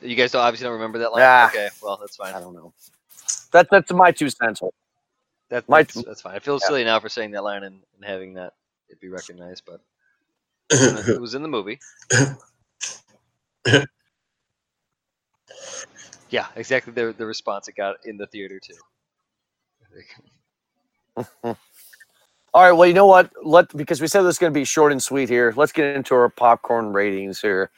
You 0.02 0.16
guys 0.16 0.32
don't, 0.32 0.42
obviously 0.42 0.66
don't 0.66 0.74
remember 0.74 1.00
that 1.00 1.12
line. 1.12 1.24
Ah. 1.24 1.48
Okay, 1.48 1.70
well 1.82 1.98
that's 1.98 2.16
fine. 2.16 2.34
I 2.34 2.40
don't 2.40 2.54
know. 2.54 2.74
That 3.52 3.68
that's 3.72 3.92
my 3.92 4.12
two 4.12 4.30
cents. 4.30 4.62
That, 5.50 5.68
My- 5.68 5.80
that's, 5.80 6.04
that's 6.04 6.22
fine. 6.22 6.36
I 6.36 6.40
feel 6.40 6.60
Yeah. 6.62 6.68
silly 6.68 6.84
now 6.84 7.00
for 7.00 7.10
saying 7.10 7.32
that 7.32 7.44
line 7.44 7.64
and, 7.64 7.82
and 7.96 8.06
having 8.06 8.34
that 8.36 8.54
it 8.90 9.00
be 9.00 9.10
recognized, 9.10 9.64
but 9.66 9.82
it 10.72 11.20
was 11.20 11.36
in 11.36 11.42
the 11.42 11.48
movie. 11.48 11.80
yeah, 16.30 16.48
exactly. 16.56 16.94
The 16.94 17.14
the 17.18 17.26
response 17.26 17.68
it 17.68 17.76
got 17.76 17.98
in 18.06 18.18
the 18.18 18.28
theater 18.28 18.60
too. 18.60 18.76
All 22.54 22.64
right. 22.64 22.72
Well, 22.72 22.88
you 22.88 22.94
know 22.94 23.06
what? 23.06 23.32
Let 23.44 23.76
because 23.78 24.02
we 24.02 24.08
said 24.08 24.24
this 24.24 24.36
is 24.36 24.40
going 24.40 24.54
to 24.54 24.60
be 24.60 24.66
short 24.66 24.92
and 24.92 25.02
sweet 25.02 25.30
here. 25.30 25.54
Let's 25.56 25.72
get 25.72 25.96
into 25.96 26.16
our 26.16 26.30
popcorn 26.30 26.94
ratings 26.94 27.40
here. 27.40 27.70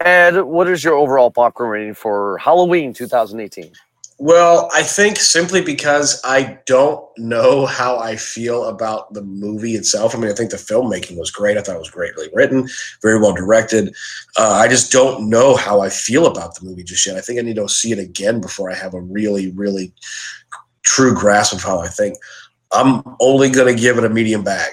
Ed, 0.00 0.42
what 0.42 0.68
is 0.68 0.84
your 0.84 0.94
overall 0.94 1.30
popcorn 1.30 1.70
rating 1.70 1.94
for 1.94 2.38
Halloween 2.38 2.92
2018? 2.92 3.72
Well, 4.18 4.70
I 4.72 4.82
think 4.82 5.18
simply 5.18 5.60
because 5.60 6.20
I 6.24 6.58
don't 6.64 7.04
know 7.18 7.66
how 7.66 7.98
I 7.98 8.16
feel 8.16 8.64
about 8.64 9.12
the 9.12 9.22
movie 9.22 9.74
itself. 9.74 10.14
I 10.14 10.18
mean, 10.18 10.30
I 10.30 10.34
think 10.34 10.50
the 10.50 10.56
filmmaking 10.56 11.18
was 11.18 11.30
great. 11.30 11.58
I 11.58 11.60
thought 11.60 11.76
it 11.76 11.80
was 11.80 11.90
greatly 11.90 12.28
written, 12.32 12.66
very 13.02 13.18
well 13.20 13.34
directed. 13.34 13.94
Uh, 14.38 14.52
I 14.52 14.68
just 14.68 14.90
don't 14.90 15.28
know 15.28 15.54
how 15.54 15.82
I 15.82 15.90
feel 15.90 16.26
about 16.26 16.54
the 16.54 16.64
movie 16.64 16.82
just 16.82 17.04
yet. 17.04 17.16
I 17.16 17.20
think 17.20 17.38
I 17.38 17.42
need 17.42 17.56
to 17.56 17.68
see 17.68 17.92
it 17.92 17.98
again 17.98 18.40
before 18.40 18.70
I 18.70 18.74
have 18.74 18.94
a 18.94 19.02
really, 19.02 19.50
really 19.50 19.92
true 20.82 21.14
grasp 21.14 21.52
of 21.52 21.62
how 21.62 21.80
I 21.80 21.88
think. 21.88 22.16
I'm 22.72 23.02
only 23.20 23.50
going 23.50 23.74
to 23.74 23.80
give 23.80 23.98
it 23.98 24.04
a 24.04 24.10
medium 24.10 24.44
bag 24.44 24.72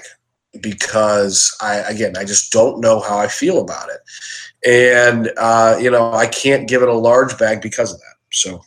because 0.60 1.56
I, 1.60 1.76
again, 1.76 2.16
I 2.16 2.24
just 2.24 2.52
don't 2.52 2.80
know 2.80 3.00
how 3.00 3.18
I 3.18 3.28
feel 3.28 3.60
about 3.60 3.88
it. 3.88 4.00
And, 4.66 5.30
uh, 5.36 5.76
you 5.80 5.90
know, 5.90 6.12
I 6.12 6.26
can't 6.26 6.68
give 6.68 6.82
it 6.82 6.88
a 6.88 6.94
large 6.94 7.36
bag 7.38 7.60
because 7.60 7.92
of 7.92 8.00
that. 8.00 8.16
So. 8.32 8.60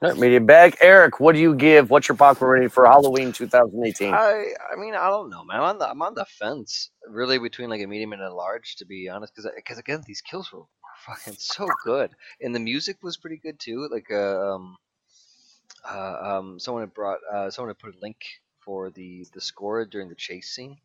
All 0.00 0.10
right, 0.10 0.16
medium 0.16 0.46
bag. 0.46 0.76
Eric, 0.80 1.18
what 1.18 1.34
do 1.34 1.40
you 1.40 1.56
give? 1.56 1.90
What's 1.90 2.08
your 2.08 2.16
popcorn 2.16 2.52
rating 2.52 2.68
for 2.68 2.86
Halloween 2.86 3.32
2018? 3.32 4.14
I 4.14 4.44
I 4.72 4.76
mean 4.76 4.94
I 4.94 5.08
don't 5.08 5.28
know, 5.28 5.42
man. 5.42 5.56
I'm 5.56 5.64
on 5.64 5.78
the 5.78 5.90
I'm 5.90 6.02
on 6.02 6.14
the 6.14 6.24
fence, 6.24 6.90
really, 7.08 7.36
between 7.40 7.68
like 7.68 7.82
a 7.82 7.86
medium 7.88 8.12
and 8.12 8.22
a 8.22 8.32
large, 8.32 8.76
to 8.76 8.86
be 8.86 9.08
honest. 9.08 9.34
Because 9.34 9.50
because 9.56 9.78
again, 9.78 10.04
these 10.06 10.20
kills 10.20 10.52
were, 10.52 10.60
were 10.60 10.66
fucking 11.04 11.34
so 11.36 11.66
good, 11.84 12.12
and 12.40 12.54
the 12.54 12.60
music 12.60 12.98
was 13.02 13.16
pretty 13.16 13.38
good 13.38 13.58
too. 13.58 13.88
Like 13.90 14.06
uh, 14.12 14.54
um, 14.54 14.76
uh, 15.90 16.38
um, 16.38 16.58
someone 16.58 16.82
had 16.82 16.94
brought 16.94 17.18
uh, 17.32 17.50
someone 17.50 17.70
had 17.70 17.78
put 17.78 17.94
a 17.94 18.00
link 18.00 18.16
for 18.60 18.90
the 18.90 19.26
the 19.32 19.40
score 19.40 19.84
during 19.84 20.08
the 20.08 20.14
chase 20.14 20.50
scene. 20.50 20.78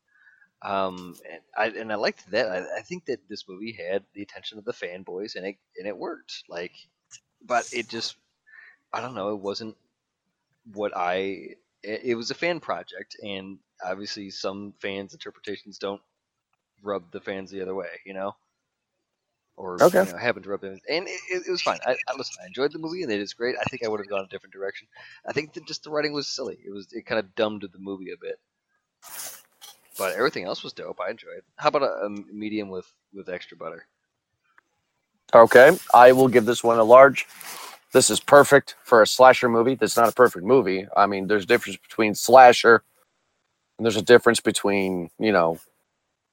Um, 0.61 1.15
and 1.29 1.41
I 1.57 1.79
and 1.79 1.91
I 1.91 1.95
liked 1.95 2.31
that. 2.31 2.49
I, 2.49 2.79
I 2.79 2.81
think 2.81 3.05
that 3.05 3.27
this 3.27 3.45
movie 3.47 3.73
had 3.73 4.03
the 4.13 4.21
attention 4.21 4.57
of 4.57 4.65
the 4.65 4.71
fanboys, 4.71 5.35
and 5.35 5.45
it 5.45 5.57
and 5.77 5.87
it 5.87 5.97
worked. 5.97 6.43
Like, 6.47 6.71
but 7.45 7.67
it 7.73 7.89
just 7.89 8.15
I 8.93 9.01
don't 9.01 9.15
know. 9.15 9.33
It 9.33 9.41
wasn't 9.41 9.75
what 10.73 10.95
I. 10.95 11.55
It, 11.83 12.01
it 12.03 12.15
was 12.15 12.31
a 12.31 12.35
fan 12.35 12.61
project, 12.61 13.17
and 13.21 13.59
obviously 13.83 14.29
some 14.29 14.73
fans' 14.79 15.13
interpretations 15.13 15.77
don't 15.77 16.01
rub 16.81 17.11
the 17.11 17.19
fans 17.19 17.51
the 17.51 17.61
other 17.61 17.75
way. 17.75 17.99
You 18.05 18.13
know. 18.13 18.35
Or 19.57 19.83
Okay. 19.83 19.99
you 19.99 20.07
know, 20.07 20.17
happen 20.17 20.43
to 20.43 20.49
rub 20.49 20.61
them, 20.61 20.79
and 20.89 21.07
it, 21.07 21.21
it, 21.31 21.43
it 21.47 21.51
was 21.51 21.61
fine. 21.61 21.79
I, 21.85 21.91
I 21.91 22.15
listen. 22.17 22.37
I 22.43 22.47
enjoyed 22.47 22.73
the 22.73 22.79
movie, 22.79 23.03
and 23.03 23.11
it 23.11 23.21
is 23.21 23.33
great. 23.33 23.55
I 23.61 23.65
think 23.65 23.83
I 23.85 23.87
would 23.87 23.99
have 23.99 24.09
gone 24.09 24.25
a 24.25 24.27
different 24.29 24.53
direction. 24.53 24.87
I 25.27 25.33
think 25.33 25.53
that 25.53 25.67
just 25.67 25.83
the 25.83 25.91
writing 25.91 26.13
was 26.13 26.27
silly. 26.27 26.57
It 26.65 26.71
was 26.71 26.87
it 26.91 27.05
kind 27.05 27.19
of 27.19 27.35
dumbed 27.35 27.61
the 27.61 27.79
movie 27.79 28.11
a 28.11 28.17
bit, 28.19 28.39
but 29.97 30.15
everything 30.15 30.45
else 30.45 30.63
was 30.63 30.73
dope. 30.73 30.99
I 31.01 31.11
enjoyed. 31.11 31.43
How 31.57 31.69
about 31.69 31.83
a, 31.83 32.05
a 32.05 32.09
medium 32.09 32.69
with 32.69 32.91
with 33.13 33.29
extra 33.29 33.57
butter? 33.57 33.87
Okay, 35.33 35.77
I 35.93 36.11
will 36.13 36.27
give 36.27 36.45
this 36.45 36.63
one 36.63 36.79
a 36.79 36.83
large. 36.83 37.27
This 37.93 38.09
is 38.09 38.19
perfect 38.19 38.75
for 38.83 39.01
a 39.01 39.07
slasher 39.07 39.49
movie. 39.49 39.75
That's 39.75 39.97
not 39.97 40.09
a 40.09 40.13
perfect 40.13 40.45
movie. 40.45 40.87
I 40.97 41.07
mean, 41.07 41.27
there's 41.27 41.43
a 41.43 41.47
difference 41.47 41.77
between 41.77 42.15
slasher 42.15 42.83
and 43.77 43.85
there's 43.85 43.97
a 43.97 44.01
difference 44.03 44.39
between, 44.39 45.09
you 45.19 45.31
know, 45.31 45.59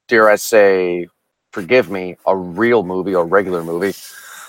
dare 0.08 0.28
I 0.28 0.36
say, 0.36 1.08
forgive 1.52 1.90
me, 1.90 2.16
a 2.26 2.36
real 2.36 2.82
movie 2.82 3.14
or 3.14 3.24
regular 3.26 3.62
movie. 3.62 3.94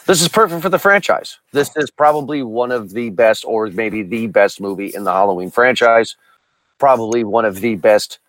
This 0.08 0.22
is 0.22 0.28
perfect 0.28 0.62
for 0.62 0.70
the 0.70 0.80
franchise. 0.80 1.38
This 1.52 1.76
is 1.78 1.92
probably 1.92 2.44
one 2.44 2.72
of 2.72 2.92
the 2.92 3.12
best, 3.12 3.46
or 3.46 3.68
maybe 3.68 4.04
the 4.04 4.28
best 4.28 4.60
movie 4.60 4.92
in 4.94 5.04
the 5.04 5.12
Halloween 5.12 5.52
franchise. 5.52 6.16
Probably 6.80 7.24
one 7.24 7.46
of 7.46 7.62
the 7.62 7.76
best 7.76 8.20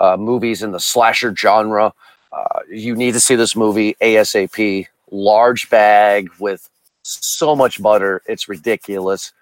uh, 0.00 0.16
movies 0.16 0.62
in 0.62 0.72
the 0.72 0.80
slasher 0.80 1.34
genre. 1.34 1.92
Uh, 2.32 2.60
you 2.68 2.96
need 2.96 3.12
to 3.12 3.20
see 3.20 3.36
this 3.36 3.54
movie 3.54 3.96
ASAP. 4.00 4.86
Large 5.10 5.70
bag 5.70 6.30
with 6.40 6.68
so 7.02 7.54
much 7.54 7.80
butter, 7.80 8.22
it's 8.26 8.48
ridiculous. 8.48 9.32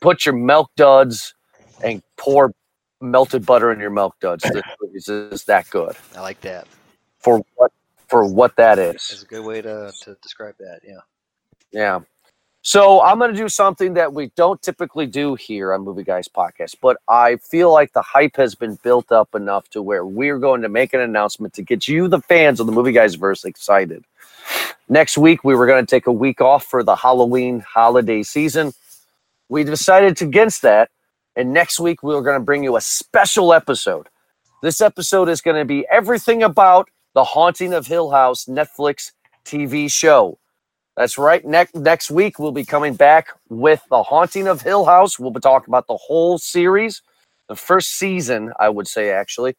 Put 0.00 0.24
your 0.24 0.34
milk 0.34 0.70
duds 0.76 1.34
and 1.84 2.02
pour 2.16 2.54
melted 3.00 3.44
butter 3.44 3.70
in 3.72 3.78
your 3.78 3.90
milk 3.90 4.16
duds. 4.20 4.44
This 4.92 5.08
is 5.08 5.44
that 5.44 5.68
good 5.70 5.96
I 6.16 6.20
like 6.20 6.40
that. 6.40 6.66
for 7.20 7.44
what 7.56 7.72
for 8.08 8.26
what 8.26 8.56
that 8.56 8.78
is. 8.78 9.22
a 9.22 9.26
good 9.26 9.44
way 9.44 9.62
to, 9.62 9.92
to 10.02 10.16
describe 10.22 10.54
that. 10.58 10.80
Yeah. 10.84 11.00
Yeah. 11.72 12.00
So 12.62 13.00
I'm 13.00 13.18
going 13.18 13.32
to 13.32 13.36
do 13.36 13.48
something 13.48 13.94
that 13.94 14.12
we 14.12 14.30
don't 14.36 14.60
typically 14.60 15.06
do 15.06 15.36
here 15.36 15.72
on 15.72 15.82
Movie 15.82 16.02
Guys 16.02 16.28
Podcast, 16.28 16.76
but 16.82 16.98
I 17.08 17.36
feel 17.36 17.72
like 17.72 17.92
the 17.92 18.02
hype 18.02 18.36
has 18.36 18.54
been 18.54 18.74
built 18.82 19.12
up 19.12 19.34
enough 19.34 19.70
to 19.70 19.80
where 19.80 20.04
we're 20.04 20.38
going 20.38 20.62
to 20.62 20.68
make 20.68 20.92
an 20.92 21.00
announcement 21.00 21.54
to 21.54 21.62
get 21.62 21.86
you, 21.86 22.08
the 22.08 22.20
fans 22.20 22.58
of 22.60 22.66
the 22.66 22.72
Movie 22.72 22.92
Guys 22.92 23.14
verse, 23.14 23.44
excited. 23.44 24.04
Next 24.88 25.16
week, 25.16 25.44
we 25.44 25.54
were 25.54 25.66
going 25.66 25.84
to 25.84 25.90
take 25.90 26.06
a 26.06 26.12
week 26.12 26.40
off 26.40 26.64
for 26.64 26.82
the 26.82 26.96
Halloween 26.96 27.60
holiday 27.60 28.22
season. 28.22 28.72
We 29.48 29.64
decided 29.64 30.20
against 30.20 30.62
that, 30.62 30.90
and 31.36 31.52
next 31.52 31.78
week 31.78 32.02
we 32.02 32.14
are 32.14 32.22
going 32.22 32.38
to 32.38 32.44
bring 32.44 32.64
you 32.64 32.76
a 32.76 32.80
special 32.80 33.52
episode. 33.52 34.08
This 34.62 34.80
episode 34.80 35.28
is 35.28 35.40
going 35.40 35.56
to 35.56 35.64
be 35.64 35.86
everything 35.88 36.42
about 36.42 36.90
the 37.18 37.24
Haunting 37.24 37.74
of 37.74 37.84
Hill 37.84 38.12
House 38.12 38.44
Netflix 38.44 39.10
TV 39.44 39.90
show. 39.90 40.38
That's 40.96 41.18
right. 41.18 41.44
Next 41.44 41.74
next 41.74 42.12
week 42.12 42.38
we'll 42.38 42.52
be 42.52 42.64
coming 42.64 42.94
back 42.94 43.30
with 43.48 43.82
the 43.90 44.04
Haunting 44.04 44.46
of 44.46 44.60
Hill 44.60 44.84
House. 44.84 45.18
We'll 45.18 45.32
be 45.32 45.40
talking 45.40 45.68
about 45.68 45.88
the 45.88 45.96
whole 45.96 46.38
series, 46.38 47.02
the 47.48 47.56
first 47.56 47.98
season, 47.98 48.52
I 48.60 48.68
would 48.68 48.86
say 48.86 49.10
actually, 49.10 49.56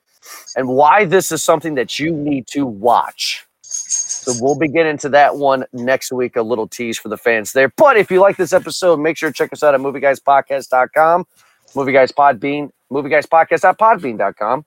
and 0.56 0.70
why 0.70 1.04
this 1.04 1.34
is 1.34 1.44
something 1.44 1.76
that 1.76 2.00
you 2.00 2.14
need 2.14 2.48
to 2.48 2.66
watch. 2.66 3.46
So 3.62 4.32
we'll 4.40 4.58
be 4.58 4.70
getting 4.70 4.92
into 4.92 5.10
that 5.10 5.36
one 5.36 5.66
next 5.74 6.14
week. 6.14 6.38
A 6.38 6.42
little 6.42 6.66
tease 6.66 6.98
for 6.98 7.10
the 7.10 7.18
fans 7.18 7.52
there. 7.52 7.74
But 7.76 7.98
if 7.98 8.10
you 8.10 8.22
like 8.22 8.38
this 8.38 8.54
episode, 8.54 9.02
make 9.02 9.18
sure 9.18 9.32
to 9.32 9.34
check 9.34 9.52
us 9.52 9.64
out 9.64 9.74
at 9.74 9.82
movieguyspodcast.com, 9.82 11.28
Movie 11.76 11.92
Guys 11.92 12.14
Podbean, 12.14 12.70
movieguyspodcast.podbean.com. 12.90 14.64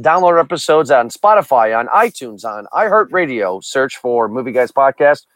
Download 0.00 0.38
episodes 0.38 0.90
on 0.90 1.08
Spotify, 1.08 1.78
on 1.78 1.86
iTunes, 1.88 2.44
on 2.44 2.66
iHeartRadio. 2.72 3.62
Search 3.62 3.96
for 3.96 4.28
Movie 4.28 4.52
Guys 4.52 4.72
Podcast. 4.72 5.26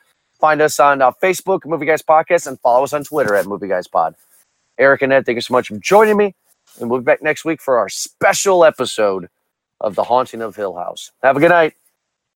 Find 0.40 0.60
us 0.60 0.80
on 0.80 1.02
uh, 1.02 1.12
Facebook, 1.22 1.60
Movie 1.66 1.86
Guys 1.86 2.02
Podcast, 2.02 2.46
and 2.46 2.58
follow 2.60 2.84
us 2.84 2.92
on 2.92 3.04
Twitter 3.04 3.34
at 3.34 3.46
Movie 3.46 3.68
Guys 3.68 3.86
Pod. 3.86 4.14
Eric 4.78 5.02
and 5.02 5.12
Ed, 5.12 5.26
thank 5.26 5.36
you 5.36 5.42
so 5.42 5.52
much 5.52 5.68
for 5.68 5.76
joining 5.76 6.16
me. 6.16 6.34
And 6.80 6.90
we'll 6.90 7.00
be 7.00 7.04
back 7.04 7.22
next 7.22 7.44
week 7.44 7.60
for 7.60 7.78
our 7.78 7.88
special 7.88 8.64
episode 8.64 9.28
of 9.80 9.94
The 9.94 10.04
Haunting 10.04 10.40
of 10.40 10.56
Hill 10.56 10.76
House. 10.76 11.12
Have 11.22 11.36
a 11.36 11.40
good 11.40 11.50
night. 11.50 11.74